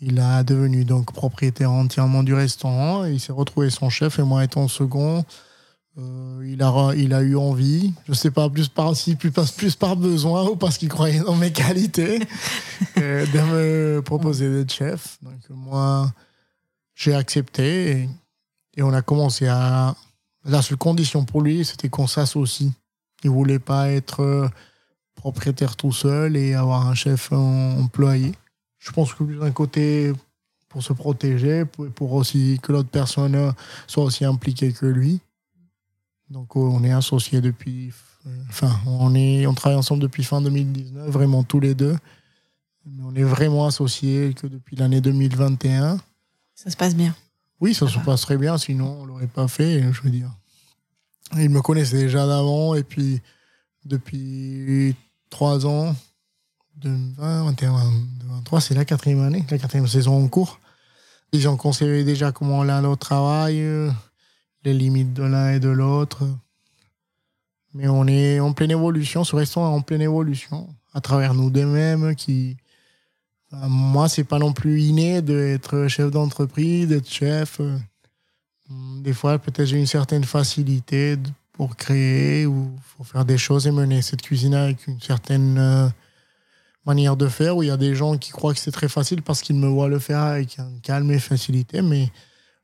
[0.00, 3.04] il a devenu donc propriétaire entièrement du restaurant.
[3.04, 5.24] il s'est retrouvé son chef et moi étant second.
[5.98, 9.30] Euh, il, a, il a eu envie, je ne sais pas plus par, si plus,
[9.30, 12.20] plus par besoin ou parce qu'il croyait dans mes qualités,
[12.98, 15.18] euh, de me proposer d'être chef.
[15.22, 16.12] Donc moi,
[16.94, 17.90] j'ai accepté.
[17.90, 18.08] Et
[18.76, 19.94] et on a commencé à.
[20.44, 22.70] La seule condition pour lui, c'était qu'on s'associe.
[23.22, 24.48] Il voulait pas être euh,
[25.14, 28.32] propriétaire tout seul et avoir un chef employé.
[28.78, 30.12] Je pense que d'un côté,
[30.68, 33.52] pour se protéger, pour aussi que l'autre personne euh,
[33.86, 35.20] soit aussi impliquée que lui.
[36.28, 37.92] Donc on est associés depuis.
[38.48, 41.96] Enfin, on, est, on travaille ensemble depuis fin 2019, vraiment tous les deux.
[42.86, 45.98] Mais on est vraiment associés que depuis l'année 2021.
[46.54, 47.14] Ça se passe bien.
[47.62, 50.28] Oui, ça se passe très bien, sinon on l'aurait pas fait, je veux dire.
[51.36, 53.20] Il me connaissait déjà d'avant, et puis
[53.84, 54.96] depuis
[55.30, 55.94] trois ans,
[56.74, 57.72] de 20, 21,
[58.24, 60.58] 23, c'est la quatrième année, la quatrième saison en cours.
[61.30, 63.62] Ils ont conservé déjà comment l'un l'autre travaille,
[64.64, 66.26] les limites de l'un et de l'autre.
[67.74, 71.48] Mais on est en pleine évolution, ce restaurant est en pleine évolution, à travers nous
[71.48, 72.56] deux-mêmes qui,
[73.52, 77.60] moi, c'est pas non plus inné d'être chef d'entreprise, d'être chef.
[78.70, 81.16] Des fois, peut-être j'ai une certaine facilité
[81.52, 85.88] pour créer ou pour faire des choses et mener cette cuisine avec une certaine euh,
[86.86, 89.22] manière de faire où il y a des gens qui croient que c'est très facile
[89.22, 91.82] parce qu'ils me voient le faire avec un calme et facilité.
[91.82, 92.10] Mais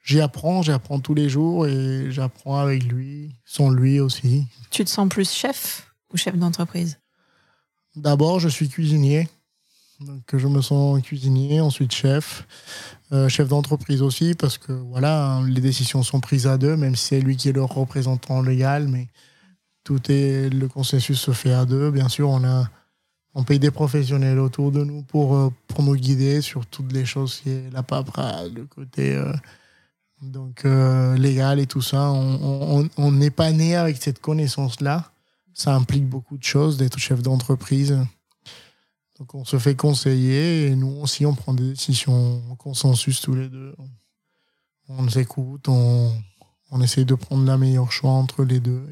[0.02, 4.46] j'y apprends, j'apprends tous les jours et j'apprends avec lui, sans lui aussi.
[4.70, 6.98] Tu te sens plus chef ou chef d'entreprise?
[7.94, 9.28] D'abord, je suis cuisinier.
[10.00, 12.46] Donc, je me sens cuisinier, ensuite chef,
[13.10, 17.06] euh, chef d'entreprise aussi, parce que voilà, les décisions sont prises à deux, même si
[17.06, 19.08] c'est lui qui est le représentant légal, mais
[19.82, 21.90] tout est, le consensus se fait à deux.
[21.90, 22.70] Bien sûr, on a,
[23.34, 27.04] on paye des professionnels autour de nous pour, euh, pour nous guider sur toutes les
[27.04, 27.42] choses
[27.72, 29.32] la paperasse, le côté euh,
[30.22, 32.10] donc légal et tout ça.
[32.10, 35.10] On n'est pas né avec cette connaissance-là.
[35.54, 37.98] Ça implique beaucoup de choses d'être chef d'entreprise.
[39.18, 43.34] Donc on se fait conseiller et nous aussi on prend des décisions en consensus tous
[43.34, 43.74] les deux.
[44.88, 46.14] On s'écoute, on,
[46.70, 48.86] on essaye de prendre la meilleure choix entre les deux.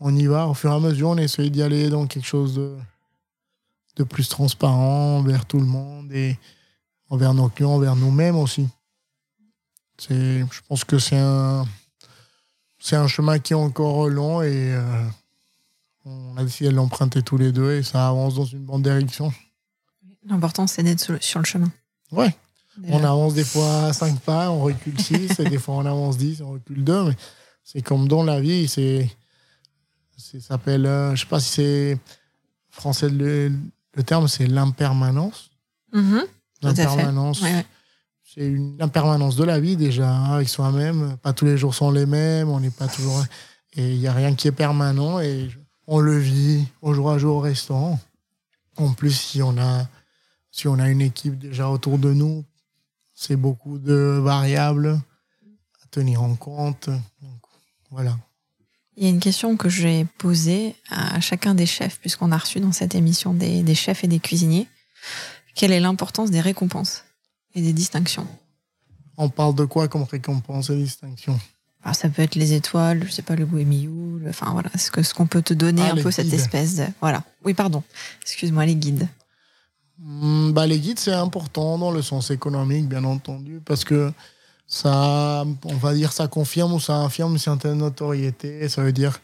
[0.00, 2.54] On y va, au fur et à mesure on essaye d'y aller dans quelque chose
[2.54, 2.76] de,
[3.96, 6.38] de plus transparent envers tout le monde et
[7.10, 8.66] envers nos clients, envers nous-mêmes aussi.
[10.08, 11.66] Je pense que c'est un,
[12.78, 15.08] c'est un chemin qui est encore long et euh,
[16.06, 19.32] on a décidé de l'emprunter tous les deux et ça avance dans une bonne direction.
[20.24, 21.70] L'important, c'est d'être sur le chemin.
[22.12, 22.34] Ouais.
[22.88, 26.42] On avance des fois 5 pas, on recule 6, et des fois on avance 10,
[26.42, 27.04] on recule 2.
[27.04, 27.16] Mais
[27.64, 29.10] c'est comme dans la vie, c'est.
[30.16, 30.86] Ça s'appelle.
[30.86, 31.98] Euh, je sais pas si c'est.
[32.70, 33.50] Français, le,
[34.04, 35.50] terme, c'est l'impermanence.
[35.94, 36.24] Mm-hmm.
[36.62, 37.42] L'impermanence.
[38.22, 41.16] C'est une impermanence de la vie déjà, hein, avec soi-même.
[41.22, 43.24] Pas tous les jours sont les mêmes, on n'est pas toujours.
[43.72, 45.20] Et il n'y a rien qui est permanent.
[45.20, 45.48] Et
[45.86, 48.00] on le vit au jour à jour au restaurant.
[48.76, 49.88] En plus, si on a,
[50.50, 52.44] si on a une équipe déjà autour de nous,
[53.14, 55.00] c'est beaucoup de variables
[55.82, 56.90] à tenir en compte.
[57.90, 58.18] voilà.
[58.96, 62.60] Il y a une question que j'ai posée à chacun des chefs, puisqu'on a reçu
[62.60, 64.68] dans cette émission des, des chefs et des cuisiniers.
[65.54, 67.04] Quelle est l'importance des récompenses
[67.54, 68.26] et des distinctions?
[69.18, 71.38] On parle de quoi comme récompense et distinctions
[71.86, 75.04] alors ça peut être les étoiles, je sais pas, le goémiou, enfin voilà, ce que
[75.04, 77.22] ce qu'on peut te donner ah, un peu cette espèce de voilà.
[77.44, 77.84] Oui, pardon.
[78.22, 79.06] Excuse-moi, les guides.
[80.00, 84.12] Hmm, bah les guides c'est important dans le sens économique bien entendu parce que
[84.66, 89.20] ça on va dire ça confirme ou ça infirme une certaine notoriété, ça veut dire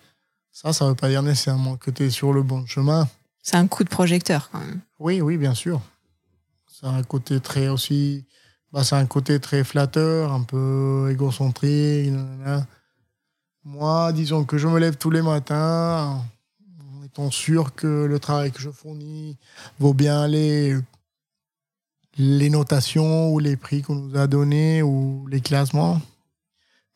[0.53, 3.09] ça ça veut pas dire nécessairement que tu es sur le bon chemin.
[3.43, 4.79] C'est un coup de projecteur quand même.
[5.01, 5.81] Oui, oui, bien sûr.
[6.69, 8.25] Ça a un côté très aussi
[8.73, 12.13] bah, c'est un côté très flatteur, un peu égocentrique.
[13.65, 16.25] Moi, disons que je me lève tous les matins
[16.97, 19.37] en étant sûr que le travail que je fournis
[19.79, 20.77] vaut bien les,
[22.17, 26.01] les notations ou les prix qu'on nous a donnés ou les classements.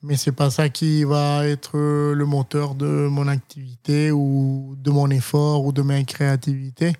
[0.03, 5.11] Mais c'est pas ça qui va être le moteur de mon activité ou de mon
[5.11, 6.95] effort ou de ma créativité.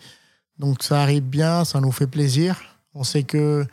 [0.59, 2.61] Donc ça arrive bien, ça nous fait plaisir.
[2.95, 3.67] On sait que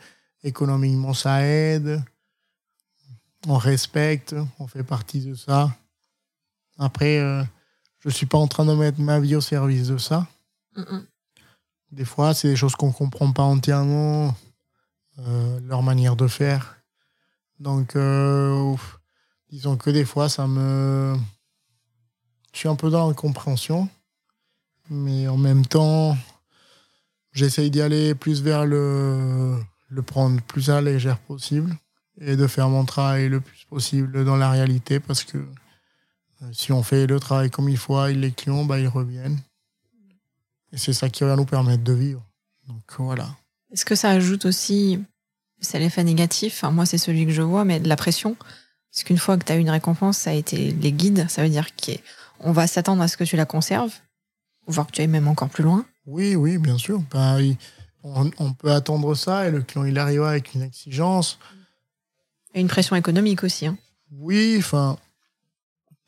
[0.44, 2.02] économiquement ça aide,
[3.46, 5.74] on respecte, on fait partie de ça.
[6.78, 7.42] Après, euh,
[8.00, 10.26] je ne suis pas en train de mettre ma vie au service de ça.
[11.90, 14.34] Des fois, c'est des choses qu'on ne comprend pas entièrement,
[15.18, 16.76] euh, leur manière de faire.
[17.60, 18.74] Donc, euh,
[19.50, 21.16] disons que des fois, ça me...
[22.52, 23.88] Je suis un peu dans l'incompréhension,
[24.90, 26.16] mais en même temps,
[27.32, 29.58] j'essaye d'y aller plus vers le
[29.94, 31.76] le prendre plus à la légère possible
[32.20, 36.72] et de faire mon travail le plus possible dans la réalité parce que euh, si
[36.72, 39.38] on fait le travail comme il faut, les clients, bah, ils reviennent.
[40.72, 42.22] Et c'est ça qui va nous permettre de vivre.
[42.66, 43.28] Donc voilà.
[43.72, 45.00] Est-ce que ça ajoute aussi,
[45.60, 48.36] c'est l'effet négatif, enfin, moi c'est celui que je vois, mais de la pression
[48.90, 51.48] Parce qu'une fois que tu as une récompense, ça a été les guides, ça veut
[51.48, 53.92] dire qu'on va s'attendre à ce que tu la conserves,
[54.66, 55.84] voire que tu ailles même encore plus loin.
[56.06, 57.02] Oui, oui, bien sûr.
[57.10, 57.38] Bah,
[58.04, 61.38] on, peut attendre ça et le client il arrive avec une exigence.
[62.54, 63.66] Et une pression économique aussi.
[63.66, 63.76] Hein.
[64.12, 64.96] Oui, enfin,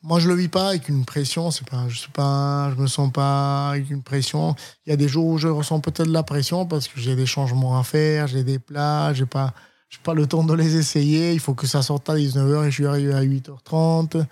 [0.03, 1.51] moi je le vis pas avec une pression.
[1.51, 4.55] C'est pas, je sais pas, je me sens pas avec une pression.
[4.85, 7.17] Il y a des jours où je ressens peut-être de la pression parce que j'ai
[7.17, 9.55] des changements à faire, j'ai des plats, j'ai pas,
[9.89, 11.33] j'ai pas le temps de les essayer.
[11.33, 14.25] Il faut que ça sorte à 19h et je suis arrivé à 8h30.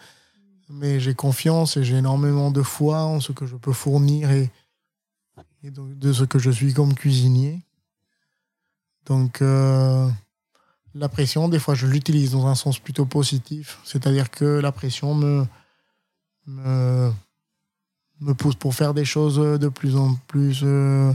[0.69, 4.51] Mais j'ai confiance et j'ai énormément de foi en ce que je peux fournir et
[5.71, 7.63] de ce que je suis comme cuisinier.
[9.07, 10.09] Donc, euh,
[10.95, 13.79] la pression, des fois, je l'utilise dans un sens plutôt positif.
[13.85, 15.47] C'est-à-dire que la pression me,
[16.47, 17.13] me,
[18.37, 21.13] pousse pour faire des choses de plus en plus euh,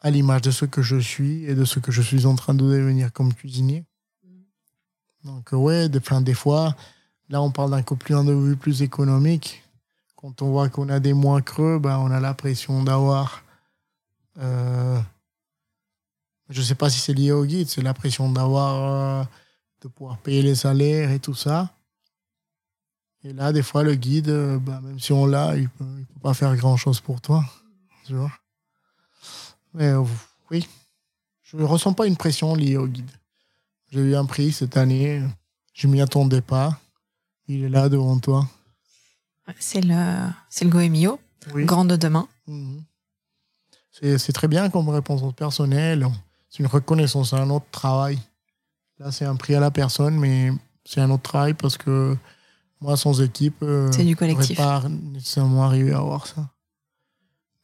[0.00, 2.54] à l'image de ce que je suis et de ce que je suis en train
[2.54, 3.84] de devenir comme cuisinier.
[5.24, 6.76] Donc, ouais, des, des fois,
[7.28, 9.62] là, on parle d'un coup plus de vue plus économique
[10.26, 13.44] quand on voit qu'on a des mois creux, ben, on a la pression d'avoir
[14.38, 15.00] Euh,
[16.50, 19.24] je ne sais pas si c'est lié au guide, c'est la pression d'avoir, euh,
[19.82, 21.72] de pouvoir payer les salaires et tout ça.
[23.22, 26.20] Et là, des fois, le guide, euh, bah, même si on l'a, il ne peut,
[26.20, 27.44] pas faire grand-chose pour toi.
[28.04, 28.14] Tu
[29.74, 29.94] Mais
[30.50, 30.68] oui,
[31.44, 33.10] je ne ressens pas une pression liée au guide.
[33.90, 35.22] J'ai eu un prix cette année,
[35.72, 36.78] je m'y attendais pas.
[37.46, 38.46] Il est là devant toi.
[39.58, 41.20] C'est le, c'est le Goemio,
[41.54, 41.64] Oui.
[41.64, 42.28] grand de demain.
[42.46, 42.82] Mhm.
[43.92, 46.06] C'est c'est très bien comme réponse personnelle.
[46.50, 48.18] C'est une reconnaissance, c'est un autre travail.
[48.98, 50.50] Là, c'est un prix à la personne, mais
[50.84, 52.16] c'est un autre travail parce que
[52.80, 54.56] moi, sans équipe, euh, C'est du collectif.
[54.56, 56.48] pas nécessairement arrivé à avoir ça.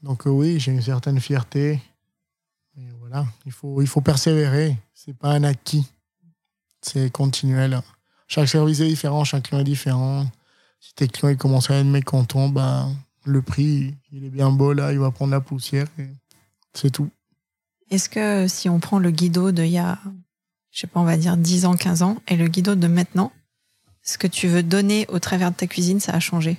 [0.02, 1.80] Donc euh, oui, j'ai une certaine fierté.
[2.76, 4.78] Mais voilà, il faut, il faut persévérer.
[4.94, 5.86] C'est pas un acquis.
[6.80, 7.80] C'est continuel.
[8.26, 10.26] Chaque service est différent, chaque client est différent.
[10.82, 12.88] Si tes clients ils commencent à être mécontents, bah,
[13.24, 16.08] le prix, il est bien beau là, il va prendre la poussière et
[16.74, 17.08] c'est tout.
[17.90, 20.00] Est-ce que si on prend le guido de il y a,
[20.72, 23.30] je sais pas, on va dire 10 ans, 15 ans, et le guido de maintenant,
[24.02, 26.58] ce que tu veux donner au travers de ta cuisine, ça a changé?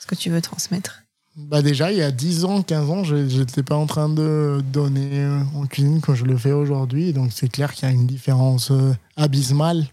[0.00, 1.04] Ce que tu veux transmettre?
[1.36, 4.60] Bah déjà, il y a 10 ans, 15 ans, je n'étais pas en train de
[4.72, 7.12] donner euh, en cuisine comme je le fais aujourd'hui.
[7.12, 9.86] Donc c'est clair qu'il y a une différence euh, abysmale.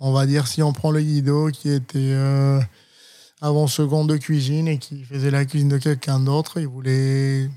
[0.00, 2.60] On va dire si on prend le Guido qui était euh,
[3.40, 7.48] avant seconde de cuisine et qui faisait la cuisine de quelqu'un d'autre, il voulait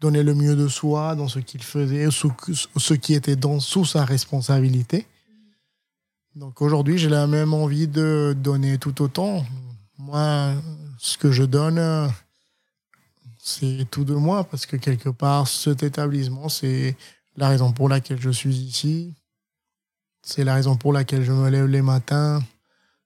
[0.00, 4.04] donner le mieux de soi dans ce qu'il faisait, ce qui était dans, sous sa
[4.04, 5.06] responsabilité.
[6.34, 9.44] Donc aujourd'hui, j'ai la même envie de donner tout autant.
[9.98, 10.54] Moi,
[10.98, 12.10] ce que je donne,
[13.38, 16.96] c'est tout de moi, parce que quelque part, cet établissement, c'est
[17.36, 19.14] la raison pour laquelle je suis ici.
[20.22, 22.40] C'est la raison pour laquelle je me lève les matins.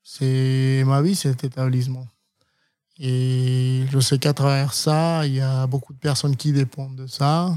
[0.03, 2.07] C'est ma vie, cet établissement.
[2.99, 7.07] Et je sais qu'à travers ça, il y a beaucoup de personnes qui dépendent de
[7.07, 7.57] ça.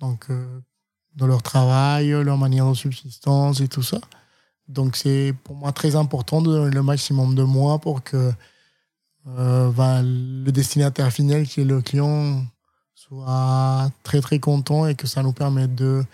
[0.00, 0.60] Donc, euh,
[1.14, 4.00] dans leur travail, leur manière de subsistance et tout ça.
[4.68, 8.32] Donc, c'est pour moi très important de donner le maximum de moi pour que
[9.26, 12.44] euh, ben, le destinataire final, qui est le client,
[12.94, 16.04] soit très très content et que ça nous permette de,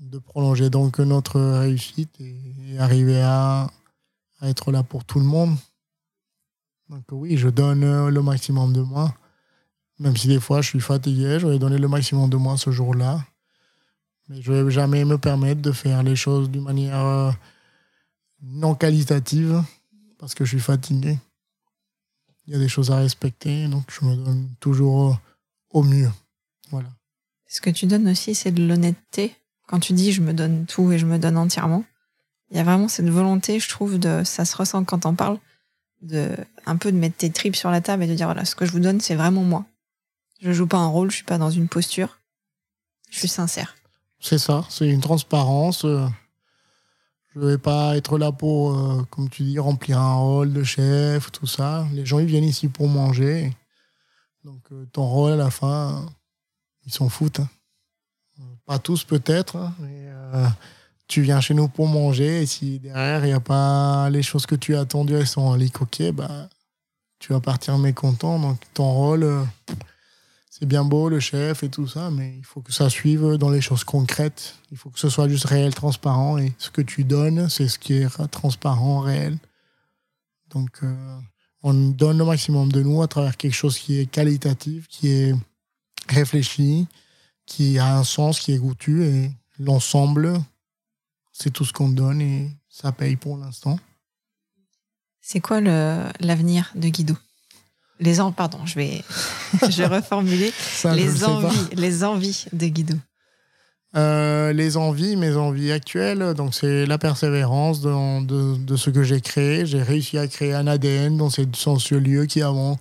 [0.00, 3.70] de prolonger donc notre réussite et, arriver à,
[4.40, 5.56] à être là pour tout le monde.
[6.88, 9.14] Donc oui, je donne euh, le maximum de moi.
[9.98, 12.70] Même si des fois je suis fatigué, je vais donner le maximum de moi ce
[12.70, 13.24] jour-là.
[14.28, 17.32] Mais je ne vais jamais me permettre de faire les choses d'une manière euh,
[18.42, 19.62] non qualitative
[20.18, 21.18] parce que je suis fatigué.
[22.46, 25.16] Il y a des choses à respecter, donc je me donne toujours euh,
[25.70, 26.10] au mieux.
[26.70, 26.88] Voilà.
[27.48, 29.34] Ce que tu donnes aussi, c'est de l'honnêteté.
[29.66, 31.84] Quand tu dis je me donne tout et je me donne entièrement,
[32.50, 35.38] il y a vraiment cette volonté, je trouve, de, ça se ressent quand on parle,
[36.02, 36.36] de
[36.66, 38.64] un peu de mettre tes tripes sur la table et de dire voilà, ce que
[38.66, 39.64] je vous donne, c'est vraiment moi.
[40.40, 42.20] Je joue pas un rôle, je suis pas dans une posture.
[43.10, 43.74] Je suis sincère.
[44.20, 45.84] C'est ça, c'est une transparence.
[45.84, 46.06] euh,
[47.34, 50.62] Je ne vais pas être là pour, euh, comme tu dis, remplir un rôle de
[50.62, 51.86] chef, tout ça.
[51.92, 53.52] Les gens, ils viennent ici pour manger.
[54.44, 56.06] Donc, euh, ton rôle, à la fin,
[56.84, 57.40] ils s'en foutent.
[57.40, 57.48] hein.
[58.66, 60.46] Pas tous, peut-être, hein, euh,
[61.06, 62.42] tu viens chez nous pour manger.
[62.42, 65.42] Et si derrière, il n'y a pas les choses que tu as attendues, elles sont
[65.42, 66.48] en coquet, bah,
[67.20, 68.40] tu vas partir mécontent.
[68.40, 69.44] Donc, ton rôle, euh,
[70.50, 73.50] c'est bien beau, le chef et tout ça, mais il faut que ça suive dans
[73.50, 74.56] les choses concrètes.
[74.72, 76.38] Il faut que ce soit juste réel, transparent.
[76.38, 79.38] Et ce que tu donnes, c'est ce qui est ra- transparent, réel.
[80.50, 81.18] Donc, euh,
[81.62, 85.34] on donne le maximum de nous à travers quelque chose qui est qualitatif, qui est
[86.08, 86.86] réfléchi,
[87.46, 89.04] qui a un sens, qui est goûtu.
[89.04, 90.40] Et l'ensemble,
[91.32, 93.78] c'est tout ce qu'on donne et ça paye pour l'instant.
[95.20, 97.16] C'est quoi le, l'avenir de Guido
[97.98, 99.02] Les en, pardon, je vais,
[99.70, 100.52] je vais reformuler.
[100.58, 102.96] Ça, les envies, les envies de Guido.
[103.96, 109.20] Euh, les envies, mes envies actuelles, donc c'est la persévérance de, de ce que j'ai
[109.20, 109.64] créé.
[109.64, 112.78] J'ai réussi à créer un ADN dans, cette, dans ce lieu qui avant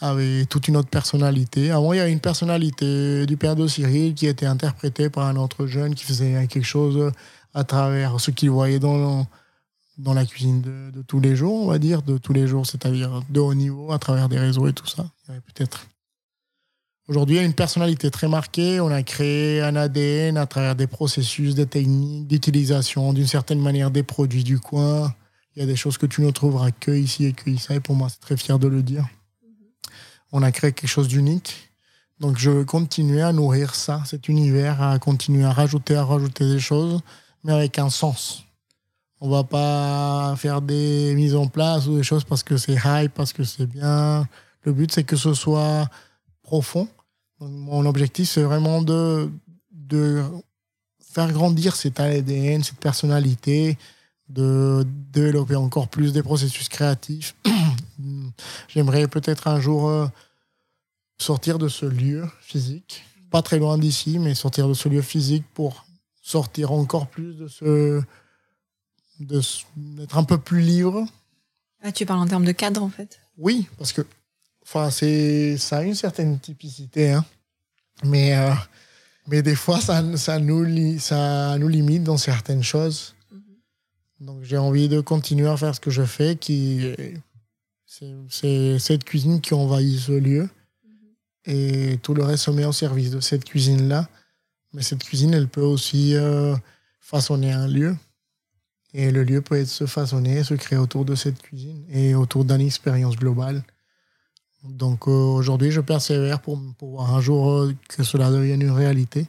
[0.00, 1.70] avait toute une autre personnalité.
[1.70, 5.36] Avant, il y avait une personnalité du père de Cyril qui était interprétée par un
[5.36, 7.12] autre jeune qui faisait quelque chose
[7.54, 9.26] à travers ce qu'il voyait dans,
[9.98, 13.22] dans la cuisine de, tous les jours, on va dire, de tous les jours, c'est-à-dire
[13.30, 15.06] de haut niveau, à travers des réseaux et tout ça.
[15.26, 15.86] Peut-être
[17.06, 18.80] Aujourd'hui, il y a une personnalité très marquée.
[18.80, 23.90] On a créé un ADN à travers des processus, des techniques d'utilisation, d'une certaine manière,
[23.90, 25.14] des produits du coin.
[25.54, 27.74] Il y a des choses que tu ne trouveras que ici et que ici.
[27.74, 29.06] Et pour moi, c'est très fier de le dire.
[30.36, 31.70] On a créé quelque chose d'unique.
[32.18, 36.44] Donc, je veux continuer à nourrir ça, cet univers, à continuer à rajouter, à rajouter
[36.44, 37.02] des choses,
[37.44, 38.42] mais avec un sens.
[39.20, 43.14] On va pas faire des mises en place ou des choses parce que c'est hype,
[43.14, 44.26] parce que c'est bien.
[44.62, 45.88] Le but, c'est que ce soit
[46.42, 46.88] profond.
[47.38, 49.30] mon objectif, c'est vraiment de,
[49.70, 50.20] de
[51.12, 53.78] faire grandir cet ADN, cette personnalité,
[54.28, 57.36] de développer encore plus des processus créatifs.
[58.68, 60.06] J'aimerais peut-être un jour euh,
[61.18, 65.44] sortir de ce lieu physique, pas très loin d'ici, mais sortir de ce lieu physique
[65.54, 65.86] pour
[66.22, 68.02] sortir encore plus de ce.
[69.20, 71.06] d'être un peu plus libre.
[71.82, 74.02] Ah, tu parles en termes de cadre, en fait Oui, parce que
[74.62, 77.24] enfin, ça a une certaine typicité, hein.
[78.04, 78.52] mais, euh,
[79.26, 83.14] mais des fois, ça, ça, nous, ça nous limite dans certaines choses.
[83.32, 84.24] Mm-hmm.
[84.26, 86.94] Donc j'ai envie de continuer à faire ce que je fais, qui
[88.28, 90.48] c'est cette cuisine qui envahit ce lieu.
[91.46, 94.08] Et tout le reste se met au service de cette cuisine-là.
[94.72, 96.56] Mais cette cuisine, elle peut aussi euh,
[97.00, 97.96] façonner un lieu.
[98.92, 102.44] Et le lieu peut être se façonner, se créer autour de cette cuisine et autour
[102.44, 103.62] d'une expérience globale.
[104.62, 109.28] Donc euh, aujourd'hui, je persévère pour pouvoir un jour euh, que cela devienne une réalité.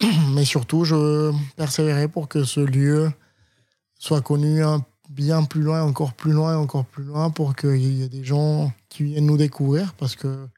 [0.34, 3.10] Mais surtout, je persévérerai pour que ce lieu
[3.98, 4.62] soit connu
[5.08, 8.72] bien plus loin, encore plus loin, encore plus loin, pour qu'il y ait des gens
[8.88, 10.48] qui viennent nous découvrir, parce que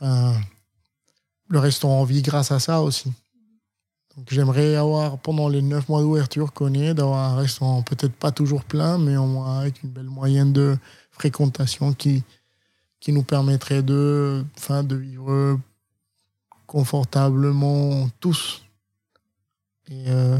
[0.00, 0.40] enfin,
[1.48, 3.12] le restaurant vit grâce à ça aussi.
[4.16, 8.30] Donc j'aimerais avoir, pendant les neuf mois d'ouverture qu'on est, d'avoir un restaurant peut-être pas
[8.30, 10.78] toujours plein, mais au moins avec une belle moyenne de
[11.10, 12.22] fréquentation qui,
[13.00, 15.58] qui nous permettrait de, enfin, de vivre
[16.66, 18.62] confortablement tous.
[19.90, 20.38] Et euh,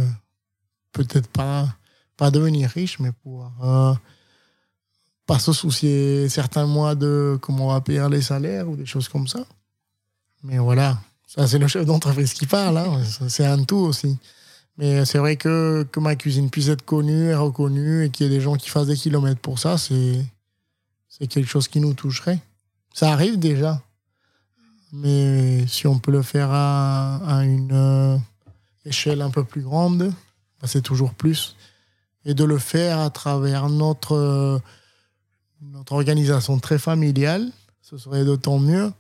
[0.92, 1.68] peut-être pas,
[2.16, 3.94] pas devenir riche, mais pouvoir euh,
[5.26, 9.08] pas se soucier certains mois de comment on va payer les salaires ou des choses
[9.08, 9.44] comme ça.
[10.42, 12.78] Mais voilà, ça, c'est le chef d'entreprise qui parle.
[12.78, 13.02] Hein.
[13.28, 14.18] C'est un tout aussi.
[14.76, 18.28] Mais c'est vrai que, que ma cuisine puisse être connue et reconnue et qu'il y
[18.28, 20.24] ait des gens qui fassent des kilomètres pour ça, c'est,
[21.08, 22.40] c'est quelque chose qui nous toucherait.
[22.92, 23.80] Ça arrive déjà.
[24.92, 28.16] Mais si on peut le faire à, à une euh,
[28.84, 30.12] échelle un peu plus grande,
[30.60, 31.56] bah, c'est toujours plus.
[32.24, 34.58] Et de le faire à travers notre, euh,
[35.60, 37.50] notre organisation très familiale,
[37.82, 38.92] ce serait d'autant mieux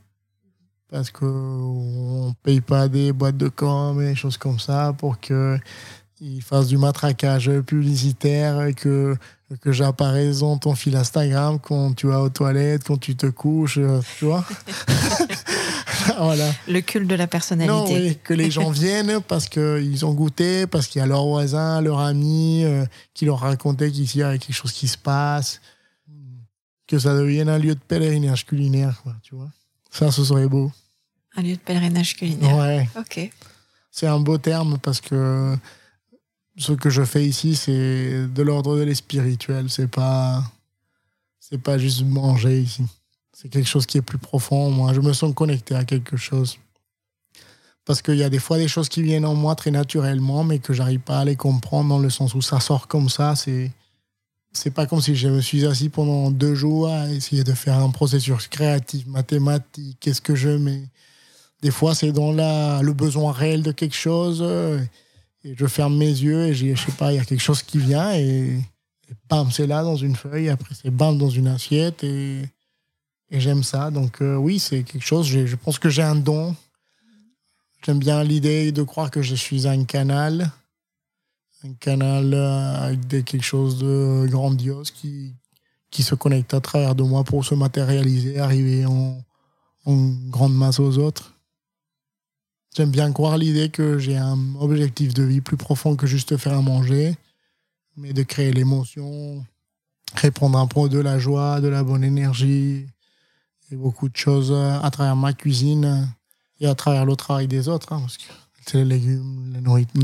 [0.90, 5.18] parce qu'on ne paye pas des boîtes de com et des choses comme ça pour
[5.18, 5.60] qu'ils
[6.42, 9.16] fassent du matraquage publicitaire et que,
[9.60, 13.80] que j'apparaisse dans ton fil Instagram quand tu vas aux toilettes, quand tu te couches,
[14.18, 14.44] tu vois.
[16.18, 16.52] voilà.
[16.68, 18.08] Le culte de la personnalité.
[18.08, 21.80] Non, que les gens viennent parce qu'ils ont goûté, parce qu'il y a leur voisin,
[21.80, 22.84] leur ami euh,
[23.14, 25.60] qui leur racontait qu'ici il y a quelque chose qui se passe.
[26.86, 29.50] Que ça devienne un lieu de pèlerinage culinaire, quoi, tu vois.
[29.90, 30.70] Ça, ce serait beau.
[31.36, 32.56] Un lieu de pèlerinage culinaire.
[32.56, 32.88] Ouais.
[32.98, 33.30] Ok.
[33.90, 35.56] C'est un beau terme parce que
[36.56, 39.70] ce que je fais ici, c'est de l'ordre de l'espirituel.
[39.70, 40.42] C'est pas,
[41.40, 42.84] c'est pas juste manger ici.
[43.32, 44.70] C'est quelque chose qui est plus profond.
[44.70, 46.58] Moi, je me sens connecté à quelque chose.
[47.84, 50.58] Parce qu'il y a des fois des choses qui viennent en moi très naturellement, mais
[50.58, 53.36] que j'arrive pas à les comprendre dans le sens où ça sort comme ça.
[53.36, 53.70] C'est,
[54.54, 57.78] c'est pas comme si je me suis assis pendant deux jours à essayer de faire
[57.78, 60.88] un processus créatif, mathématique, qu'est-ce que je mets
[61.64, 64.40] des fois, c'est dans la, le besoin réel de quelque chose.
[64.42, 64.78] Euh,
[65.44, 67.78] et je ferme mes yeux et je sais pas, il y a quelque chose qui
[67.78, 68.60] vient et,
[69.30, 70.50] bam, c'est là dans une feuille.
[70.50, 72.42] Après, c'est bam dans une assiette et,
[73.30, 73.90] j'aime ça.
[73.90, 75.26] Donc, euh, oui, c'est quelque chose.
[75.26, 76.54] Je pense que j'ai un don.
[77.84, 80.50] J'aime bien l'idée de croire que je suis un canal.
[81.64, 85.34] Un canal euh, avec quelque chose de grandiose qui,
[85.90, 89.22] qui se connecte à travers de moi pour se matérialiser, arriver en,
[89.86, 91.34] en grande masse aux autres.
[92.76, 96.54] J'aime bien croire l'idée que j'ai un objectif de vie plus profond que juste faire
[96.54, 97.16] à manger,
[97.96, 99.44] mais de créer l'émotion,
[100.16, 102.86] répondre un peu de la joie, de la bonne énergie
[103.70, 106.12] et beaucoup de choses à travers ma cuisine
[106.60, 107.92] et à travers le travail des autres.
[107.92, 110.02] Hein, parce que les légumes, la nourriture,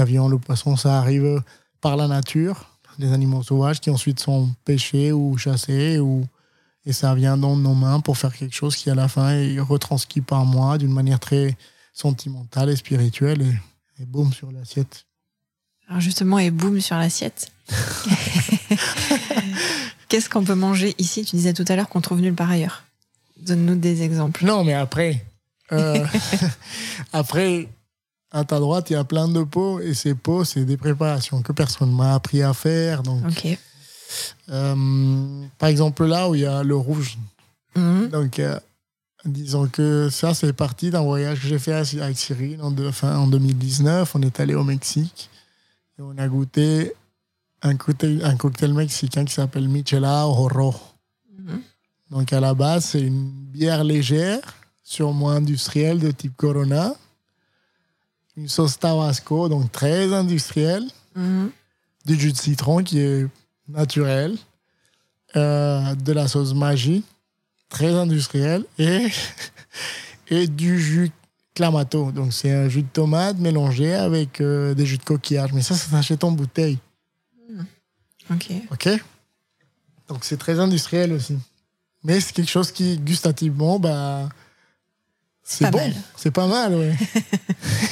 [0.00, 1.42] la viande, le poisson, ça arrive
[1.82, 6.26] par la nature, des animaux sauvages qui ensuite sont pêchés ou chassés ou
[6.86, 9.60] et ça vient dans nos mains pour faire quelque chose qui à la fin est
[9.60, 11.54] retranscrit par moi d'une manière très
[11.92, 13.42] sentimentale et spirituelle
[14.00, 15.04] et, boum sur l'assiette.
[15.86, 17.52] Alors justement, et boum sur l'assiette.
[20.08, 21.26] Qu'est-ce qu'on peut manger ici?
[21.26, 22.84] Tu disais tout à l'heure qu'on trouve nulle part ailleurs.
[23.36, 24.46] Donne-nous des exemples.
[24.46, 25.26] Non, mais après,
[25.72, 26.06] euh,
[27.12, 27.68] après,
[28.30, 31.42] à ta droite, il y a plein de pots et ces pots, c'est des préparations
[31.42, 33.02] que personne m'a appris à faire.
[33.02, 33.22] Donc,
[34.48, 37.18] euh, par exemple, là où il y a le rouge,
[37.76, 38.08] mhm.
[38.08, 38.58] donc euh,
[39.24, 44.14] Disons que ça, c'est parti d'un voyage que j'ai fait avec Cyril en, en 2019.
[44.14, 45.28] On est allé au Mexique
[45.98, 46.92] et on a goûté
[47.62, 50.74] un cocktail, un cocktail mexicain qui s'appelle Michela Oro.
[51.38, 51.60] Mhm.
[52.10, 54.40] Donc à la base, c'est une bière légère,
[54.82, 56.94] sûrement industrielle de type Corona.
[58.40, 60.84] Une sauce Tabasco, donc très industrielle.
[61.14, 61.50] Mhm.
[62.06, 63.26] Du jus de citron qui est
[63.68, 64.38] naturel.
[65.36, 67.04] Euh, de la sauce magie,
[67.68, 68.64] très industrielle.
[68.78, 69.08] Et,
[70.28, 71.10] et du jus
[71.54, 72.12] Clamato.
[72.12, 75.52] Donc c'est un jus de tomate mélangé avec euh, des jus de coquillage.
[75.52, 76.78] Mais ça, ça s'achète en bouteille.
[78.30, 78.52] Ok.
[78.72, 78.88] OK?
[80.08, 81.36] Donc c'est très industriel aussi.
[82.02, 84.30] Mais c'est quelque chose qui, gustativement, bah,
[85.52, 85.92] c'est bon.
[86.16, 87.06] C'est pas mal, oui.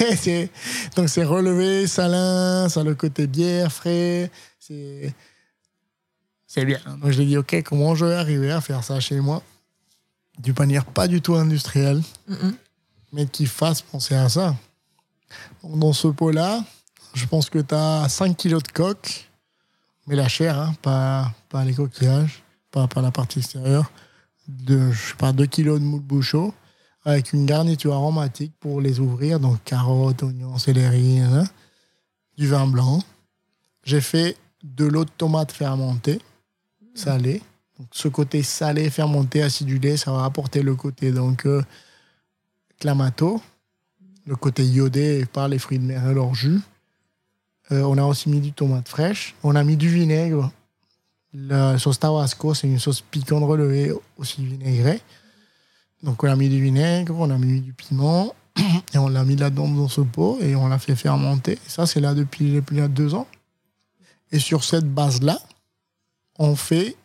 [0.16, 0.50] C'est-
[0.96, 4.30] Donc c'est relevé, salin, ça a le côté bière, frais.
[4.60, 5.12] C'est
[6.46, 6.78] c'est bien.
[7.02, 9.42] Donc je lui ai dit, OK, comment je vais arriver à faire ça chez moi?
[10.38, 12.00] D'une manière pas du tout industrielle,
[13.12, 14.54] mais qui fasse penser à ça.
[15.62, 16.64] Donc, dans ce pot-là,
[17.14, 19.28] je pense que tu as 5 kilos de coque,
[20.06, 23.90] mais la chair, hein, pas, pas les coquillages, pas, pas la partie extérieure.
[24.46, 26.54] De, je sais pas, 2 kilos de moule bouchot,
[27.08, 31.44] avec une garniture aromatique pour les ouvrir, donc carottes, oignons, céleri, hein,
[32.36, 33.02] du vin blanc.
[33.82, 36.20] J'ai fait de l'eau de tomate fermentée,
[36.94, 37.40] salée.
[37.78, 41.62] Donc, ce côté salé, fermenté, acidulé, ça va apporter le côté donc euh,
[42.78, 43.40] clamato,
[44.26, 46.60] le côté iodé par les fruits de mer et leur jus.
[47.72, 49.34] Euh, on a aussi mis du tomate fraîche.
[49.42, 50.52] On a mis du vinaigre.
[51.32, 55.00] La sauce Tabasco, c'est une sauce piquante relevée, aussi vinaigrée.
[56.02, 58.34] Donc, on a mis du vinaigre, on a mis du piment,
[58.94, 61.52] et on l'a mis là-dedans dans ce pot, et on l'a fait fermenter.
[61.52, 63.26] Et ça, c'est là depuis, depuis il y a deux ans.
[64.30, 65.40] Et sur cette base-là,
[66.38, 66.96] on fait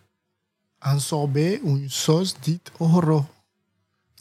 [0.82, 3.26] un sorbet ou une sauce dite oro.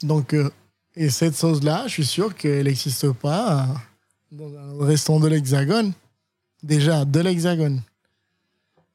[0.02, 0.50] Donc, euh,
[0.94, 3.68] et cette sauce-là, je suis sûr qu'elle n'existe pas
[4.30, 5.92] dans un restaurant de l'Hexagone.
[6.62, 7.82] Déjà, de l'Hexagone.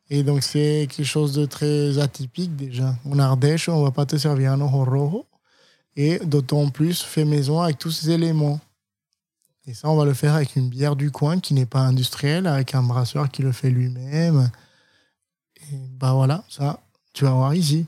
[0.09, 2.95] Et donc, c'est quelque chose de très atypique déjà.
[3.05, 5.25] En Ardèche, on va pas te servir un rojo.
[5.97, 8.61] Et d'autant plus fait maison avec tous ces éléments.
[9.65, 12.47] Et ça, on va le faire avec une bière du coin qui n'est pas industrielle,
[12.47, 14.49] avec un brasseur qui le fait lui-même.
[15.59, 16.79] Et bah voilà, ça,
[17.13, 17.87] tu vas voir ici.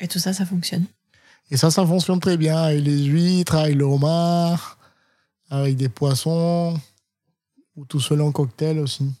[0.00, 0.86] Et tout ça, ça fonctionne.
[1.50, 4.78] Et ça, ça fonctionne très bien avec les huîtres, avec le homard,
[5.50, 6.80] avec des poissons,
[7.76, 9.12] ou tout seul en cocktail aussi.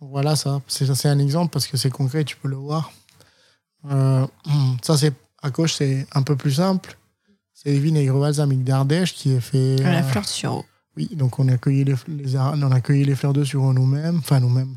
[0.00, 2.92] Voilà, ça, c'est ça, c'est un exemple parce que c'est concret, tu peux le voir.
[3.90, 4.26] Euh,
[4.82, 6.98] ça, c'est à gauche, c'est un peu plus simple.
[7.64, 9.80] C'est vinaigre balsamique d'Ardèche qui est fait.
[9.84, 10.64] À la euh, fleur de sureau.
[10.96, 14.18] oui, donc on a cueilli les, les on a cueilli les fleurs de sureau nous-mêmes,
[14.18, 14.76] enfin nous-mêmes.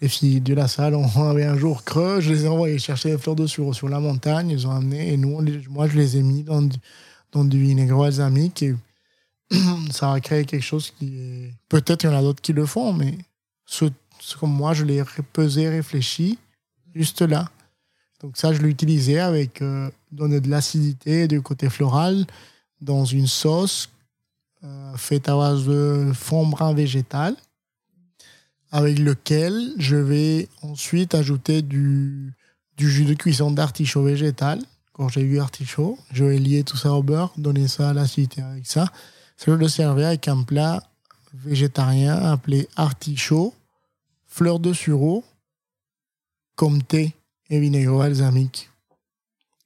[0.00, 3.10] Les filles de la salle, on avait un jour creux, je les ai envoyées chercher
[3.10, 5.96] les fleurs de sureau sur la montagne, ils ont amené, et nous, les- moi, je
[5.96, 6.76] les ai mis dans du,
[7.32, 8.74] dans du vinaigre balsamique, et
[9.90, 11.54] ça a créé quelque chose qui est...
[11.68, 13.16] Peut-être il y en a d'autres qui le font, mais
[13.66, 13.86] ce,
[14.20, 15.02] ce comme moi, je l'ai
[15.32, 16.38] pesé, réfléchi,
[16.94, 17.48] juste là.
[18.26, 22.26] Donc ça, je l'ai utilisé avec euh, donner de l'acidité du côté floral
[22.80, 23.88] dans une sauce
[24.64, 27.36] euh, faite à base de fond brun végétal,
[28.72, 32.34] avec lequel je vais ensuite ajouter du,
[32.76, 34.58] jus de cuisson d'artichaut végétal.
[34.92, 38.42] Quand j'ai eu artichaut, je vais lier tout ça au beurre, donner ça à l'acidité
[38.42, 38.86] avec ça.
[39.38, 40.82] Je le servir avec un plat
[41.32, 43.54] végétarien appelé artichaut,
[44.26, 45.22] fleur de sureau,
[47.50, 48.70] et vinaigre balsamique.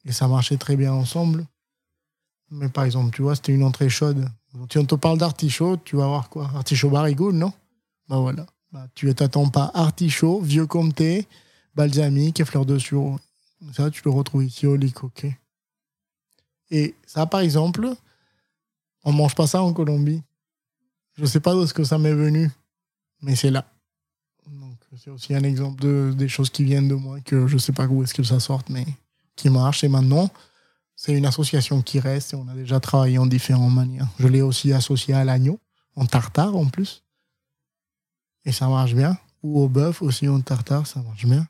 [0.05, 1.47] Et ça marchait très bien ensemble.
[2.51, 4.29] Mais par exemple, tu vois, c'était une entrée chaude.
[4.71, 6.51] Si on te parle d'artichaut, tu vas voir quoi?
[6.55, 7.53] Artichaut barigoule, non?
[8.09, 8.47] Bah voilà.
[8.73, 11.27] Bah, tu t'attends pas artichaut, vieux comté,
[11.75, 13.19] balsamique et fleur de sureau.
[13.73, 15.39] Ça, tu le retrouves ici au coquet.
[16.71, 17.93] Et ça, par exemple,
[19.05, 20.23] on mange pas ça en Colombie.
[21.15, 22.51] Je sais pas d'où ça m'est venu,
[23.23, 23.67] mais c'est là.
[24.97, 27.87] C'est aussi un exemple de, des choses qui viennent de moi, que je sais pas
[27.87, 28.85] où est-ce que ça sort, mais
[29.37, 29.85] qui marche.
[29.85, 30.31] Et maintenant,
[30.97, 34.09] c'est une association qui reste et on a déjà travaillé en différentes manières.
[34.19, 35.61] Je l'ai aussi associé à l'agneau,
[35.95, 37.05] en tartare en plus.
[38.45, 39.17] Et ça marche bien.
[39.43, 41.47] Ou au bœuf aussi en tartare, ça marche bien.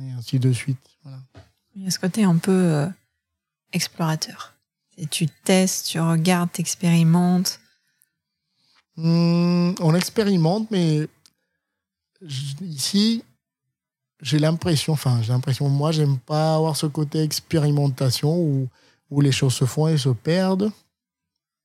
[0.00, 0.78] Et ainsi de suite.
[1.02, 1.18] Voilà.
[1.74, 2.86] Il y a ce côté un peu euh,
[3.72, 4.54] explorateur.
[4.96, 7.60] Et tu testes, tu regardes, tu expérimentes.
[8.96, 11.08] Hum, on expérimente, mais
[12.22, 13.24] ici,
[14.20, 18.68] j'ai l'impression, enfin, j'ai l'impression, moi, j'aime pas avoir ce côté expérimentation où,
[19.10, 20.70] où les choses se font et se perdent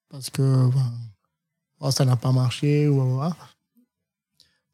[0.10, 0.70] parce que
[1.92, 3.22] ça n'a pas marché ou.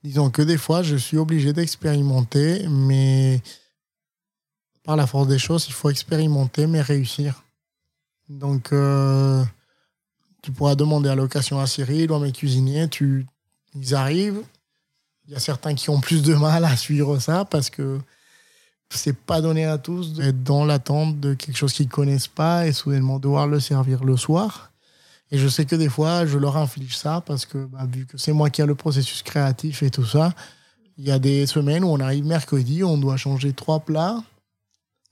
[0.03, 3.41] Disons que des fois, je suis obligé d'expérimenter, mais
[4.84, 7.44] par la force des choses, il faut expérimenter, mais réussir.
[8.30, 9.44] Donc, euh,
[10.41, 13.28] tu pourras demander à location à Cyril ou à mes cuisiniers, tu,
[13.76, 14.44] ils arrivent.
[15.32, 17.99] Il y a certains qui ont plus de mal à suivre ça parce que,
[18.90, 22.74] c'est pas donné à tous d'être dans l'attente de quelque chose qu'ils connaissent pas et
[22.74, 24.74] soudainement devoir le servir le soir.
[25.32, 28.18] Et je sais que des fois, je leur inflige ça parce que, bah, vu que
[28.18, 30.34] c'est moi qui ai le processus créatif et tout ça,
[30.98, 34.22] il y a des semaines où on arrive mercredi, on doit changer trois plats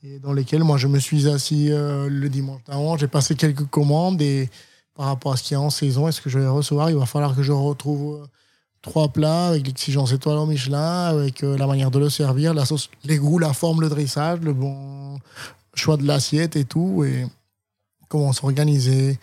[0.04, 3.68] et dans lesquels moi je me suis assis euh, le dimanche avant, j'ai passé quelques
[3.68, 4.50] commandes et
[4.96, 6.90] par rapport à ce qu'il y a en saison et ce que je vais recevoir,
[6.90, 8.28] il va falloir que je retrouve euh,
[8.82, 12.66] trois plats avec l'exigence étoile au Michelin, avec euh, la manière de le servir, la
[12.66, 15.20] sauce, les goûts, la forme, le dressage, le bon
[15.74, 17.26] choix de l'assiette et tout, et
[18.08, 19.20] comment s'organiser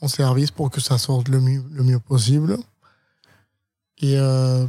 [0.00, 2.58] en service pour que ça sorte le mieux, le mieux possible.
[4.02, 4.66] Et euh,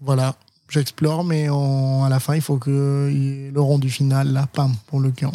[0.00, 0.34] voilà,
[0.68, 5.10] j'explore, mais à la fin, il faut que le rendu final, là, pam, pour le
[5.10, 5.32] client.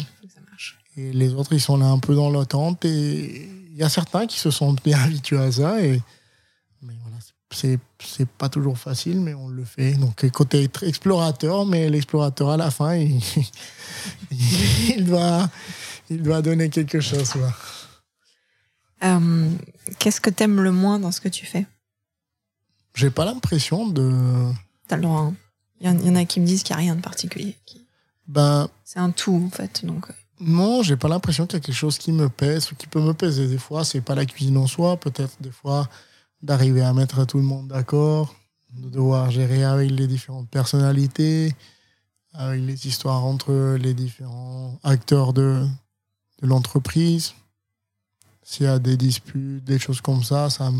[0.96, 4.26] Et les autres, ils sont là un peu dans l'attente, et il y a certains
[4.26, 6.02] qui se sont bien habitués à ça, et
[7.50, 9.94] c'est c'est pas toujours facile, mais on le fait.
[9.94, 13.20] Donc, côté explorateur, mais l'explorateur, à la fin, il,
[14.30, 15.50] il, doit,
[16.10, 17.32] il doit donner quelque chose.
[19.02, 19.50] Euh,
[19.98, 21.66] Qu'est-ce que t'aimes le moins dans ce que tu fais?
[22.94, 24.52] J'ai pas l'impression de.
[24.86, 25.20] T'as le droit.
[25.20, 25.34] Hein.
[25.80, 27.56] Il y, en a qui me disent qu'il n'y a rien de particulier.
[28.26, 28.68] Ben.
[28.84, 29.84] C'est un tout, en fait.
[29.84, 30.10] Donc.
[30.10, 30.12] Euh.
[30.40, 33.00] Non, j'ai pas l'impression qu'il y a quelque chose qui me pèse ou qui peut
[33.00, 33.48] me peser.
[33.48, 34.96] Des fois, c'est pas la cuisine en soi.
[34.96, 35.88] Peut-être des fois,
[36.42, 38.34] d'arriver à mettre tout le monde d'accord,
[38.74, 41.54] de devoir gérer avec les différentes personnalités,
[42.34, 45.66] avec les histoires entre les différents acteurs de,
[46.42, 47.34] de l'entreprise.
[48.42, 50.70] S'il y a des disputes, des choses comme ça, ça,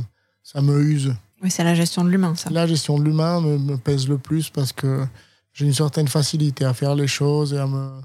[0.43, 1.15] ça me use.
[1.43, 2.51] Oui, c'est la gestion de l'humain, ça.
[2.51, 5.07] La gestion de l'humain me, me, pèse le plus parce que
[5.53, 8.01] j'ai une certaine facilité à faire les choses et à me.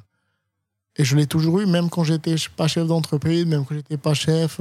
[0.95, 4.13] Et je l'ai toujours eu, même quand j'étais pas chef d'entreprise, même quand j'étais pas
[4.13, 4.59] chef.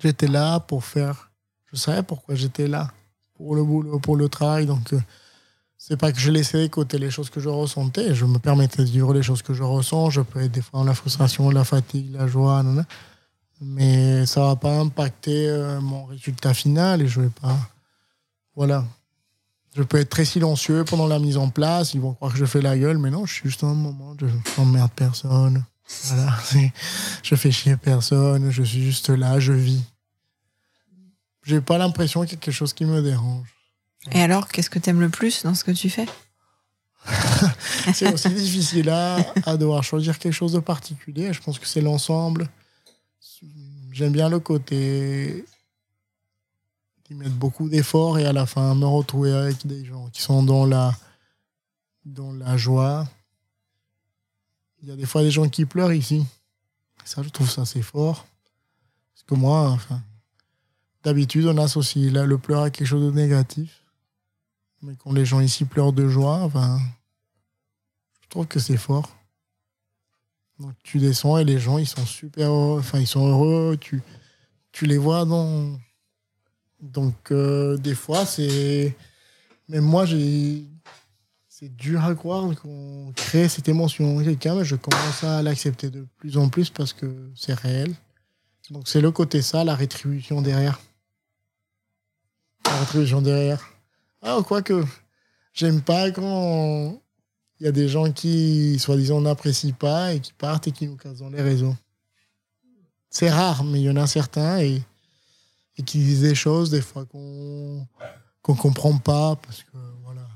[0.00, 1.30] J'étais là pour faire
[1.74, 2.90] je savais pourquoi j'étais là
[3.34, 4.64] pour le boulot, pour le travail.
[4.66, 5.00] Donc, euh,
[5.76, 8.14] c'est pas que je laissais côté les choses que je ressentais.
[8.14, 10.10] Je me permettais de vivre les choses que je ressens.
[10.10, 12.64] Je peux être des fois la frustration, la fatigue, la joie,
[13.60, 17.58] mais ça va pas impacter euh, mon résultat final et je vais pas.
[18.54, 18.84] Voilà.
[19.76, 21.94] Je peux être très silencieux pendant la mise en place.
[21.94, 24.14] Ils vont croire que je fais la gueule, mais non, je suis juste un moment.
[24.20, 24.26] Je
[24.56, 25.64] n'emmerde personne.
[26.04, 26.32] Voilà.
[27.22, 28.50] Je fais chier personne.
[28.50, 29.40] Je suis juste là.
[29.40, 29.82] Je vis
[31.44, 33.54] j'ai pas l'impression qu'il y a quelque chose qui me dérange.
[34.12, 36.06] Et alors, qu'est-ce que tu aimes le plus dans ce que tu fais?
[37.94, 41.32] C'est aussi difficile à, à, devoir choisir quelque chose de particulier.
[41.32, 42.48] Je pense que c'est l'ensemble.
[43.92, 45.44] J'aime bien le côté
[47.04, 50.42] qui mettent beaucoup d'efforts et à la fin me retrouver avec des gens qui sont
[50.42, 50.94] dans la,
[52.06, 53.06] dans la joie.
[54.82, 56.24] Il y a des fois des gens qui pleurent ici.
[57.04, 58.26] Ça, je trouve ça assez fort.
[59.14, 60.02] Parce que moi, enfin,
[61.04, 63.82] D'habitude, on associe là, le pleur à quelque chose de négatif.
[64.82, 66.78] Mais quand les gens ici pleurent de joie, enfin,
[68.22, 69.14] je trouve que c'est fort.
[70.58, 74.02] Donc tu descends et les gens, ils sont super heureux, enfin, ils sont heureux, tu,
[74.72, 75.78] tu les vois dans.
[76.80, 78.94] Donc, euh, des fois, c'est.
[79.68, 80.64] Même moi, j'ai.
[81.48, 85.88] C'est dur à croire qu'on crée cette émotion en quelqu'un, mais je commence à l'accepter
[85.88, 87.94] de plus en plus parce que c'est réel.
[88.70, 90.80] Donc, c'est le côté ça, la rétribution derrière
[92.64, 93.62] la derrière.
[94.22, 94.84] Ah, quoique,
[95.52, 97.00] j'aime pas quand
[97.60, 100.96] il y a des gens qui, soi-disant, n'apprécient pas et qui partent et qui nous
[100.96, 101.74] cassent dans les réseaux.
[103.10, 104.82] C'est rare, mais il y en a certains et,
[105.76, 107.86] et qui disent des choses des fois qu'on
[108.42, 110.26] qu'on comprend pas parce que voilà.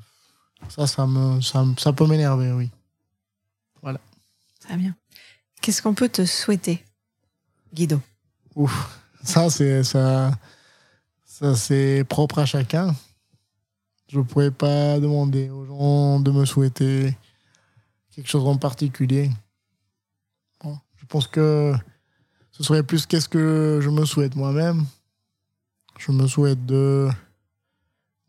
[0.70, 2.70] Ça, ça, me, ça, ça peut m'énerver, oui.
[3.82, 4.00] Voilà.
[4.60, 4.96] Très bien.
[5.60, 6.84] Qu'est-ce qu'on peut te souhaiter,
[7.72, 8.00] Guido?
[8.54, 10.32] Ouf, ça, c'est ça
[11.38, 12.92] ça, c'est propre à chacun.
[14.08, 17.16] Je ne pourrais pas demander aux gens de me souhaiter
[18.10, 19.30] quelque chose en particulier.
[20.64, 21.74] je pense que
[22.50, 24.84] ce serait plus qu'est-ce que je me souhaite moi-même.
[25.96, 27.08] Je me souhaite de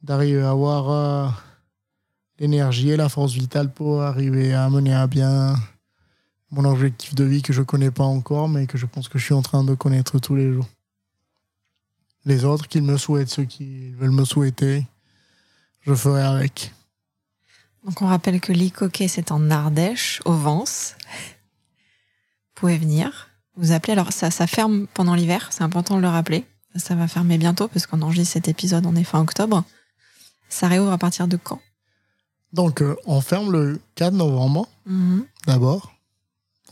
[0.03, 1.29] d'arriver à avoir euh,
[2.37, 5.55] l'énergie et la force vitale pour arriver à mener à bien
[6.51, 9.17] mon objectif de vie que je ne connais pas encore, mais que je pense que
[9.17, 10.67] je suis en train de connaître tous les jours
[12.25, 14.85] les autres qu'ils me souhaitent, ceux qui veulent me souhaiter,
[15.81, 16.73] je ferai avec.
[17.85, 20.95] Donc on rappelle que l'Icoquet, c'est en Ardèche, au Vence.
[20.99, 23.93] Vous pouvez venir, vous appelez.
[23.93, 26.45] Alors ça, ça ferme pendant l'hiver, c'est important de le rappeler.
[26.75, 29.63] Ça va fermer bientôt parce qu'on enregistre cet épisode, on est fin octobre.
[30.49, 31.61] Ça réouvre à partir de quand?
[32.53, 35.25] Donc euh, on ferme le 4 novembre, mhm.
[35.47, 35.93] d'abord.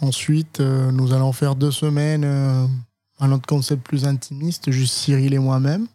[0.02, 2.68] Ensuite, euh, nous allons faire deux semaines euh,
[3.20, 5.88] un autre concept plus intimiste, juste Cyril et moi-même.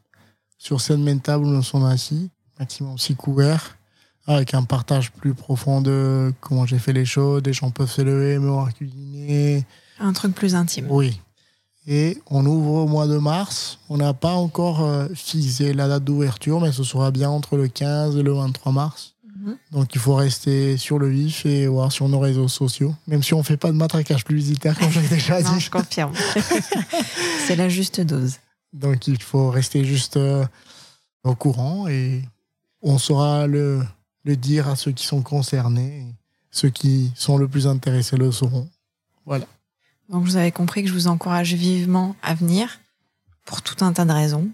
[0.59, 3.77] Sur cette même table où nous sommes assis, maximum six couverts,
[4.27, 7.43] avec un partage plus profond de comment j'ai fait les choses.
[7.43, 9.65] Des gens peuvent se lever, me voir cuisiner.
[9.99, 10.87] Un truc plus intime.
[10.89, 11.21] Oui.
[11.87, 13.79] Et on ouvre au mois de mars.
[13.89, 17.67] On n'a pas encore euh, fixé la date d'ouverture, mais ce sera bien entre le
[17.67, 19.12] 15 et le 23 mars.
[19.71, 22.95] Donc il faut rester sur le vif et voir sur nos réseaux sociaux.
[23.07, 25.61] Même si on ne fait pas de matraquage publicitaire, comme j'ai déjà Non, dit.
[25.61, 26.13] je confirme.
[27.47, 28.37] C'est la juste dose.
[28.73, 30.45] Donc il faut rester juste euh,
[31.25, 32.23] au courant et
[32.83, 33.83] on saura le,
[34.25, 36.07] le dire à ceux qui sont concernés.
[36.51, 38.69] Ceux qui sont le plus intéressés le sauront.
[39.25, 39.47] Voilà.
[40.09, 42.81] Donc vous avez compris que je vous encourage vivement à venir
[43.47, 44.49] pour tout un tas de raisons.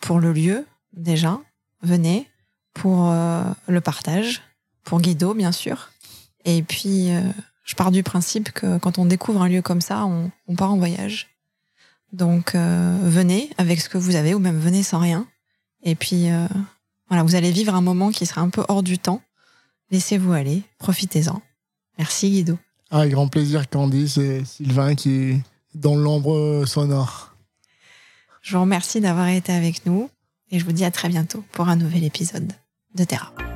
[0.00, 1.40] Pour le lieu, déjà,
[1.82, 2.28] venez.
[2.74, 4.42] Pour euh, le partage,
[4.84, 5.90] pour Guido, bien sûr.
[6.44, 7.20] Et puis, euh,
[7.64, 10.72] je pars du principe que quand on découvre un lieu comme ça, on, on part
[10.72, 11.28] en voyage.
[12.12, 15.26] Donc euh, venez avec ce que vous avez, ou même venez sans rien.
[15.82, 16.28] Et puis,
[17.08, 19.20] voilà, vous allez vivre un moment qui sera un peu hors du temps.
[19.90, 21.42] Laissez-vous aller, profitez-en.
[21.98, 22.58] Merci Guido.
[22.90, 25.40] Avec grand plaisir, Candy, c'est Sylvain qui est
[25.74, 27.34] dans l'ombre sonore.
[28.42, 30.10] Je vous remercie d'avoir été avec nous
[30.50, 32.52] et je vous dis à très bientôt pour un nouvel épisode
[32.92, 33.51] de Terra.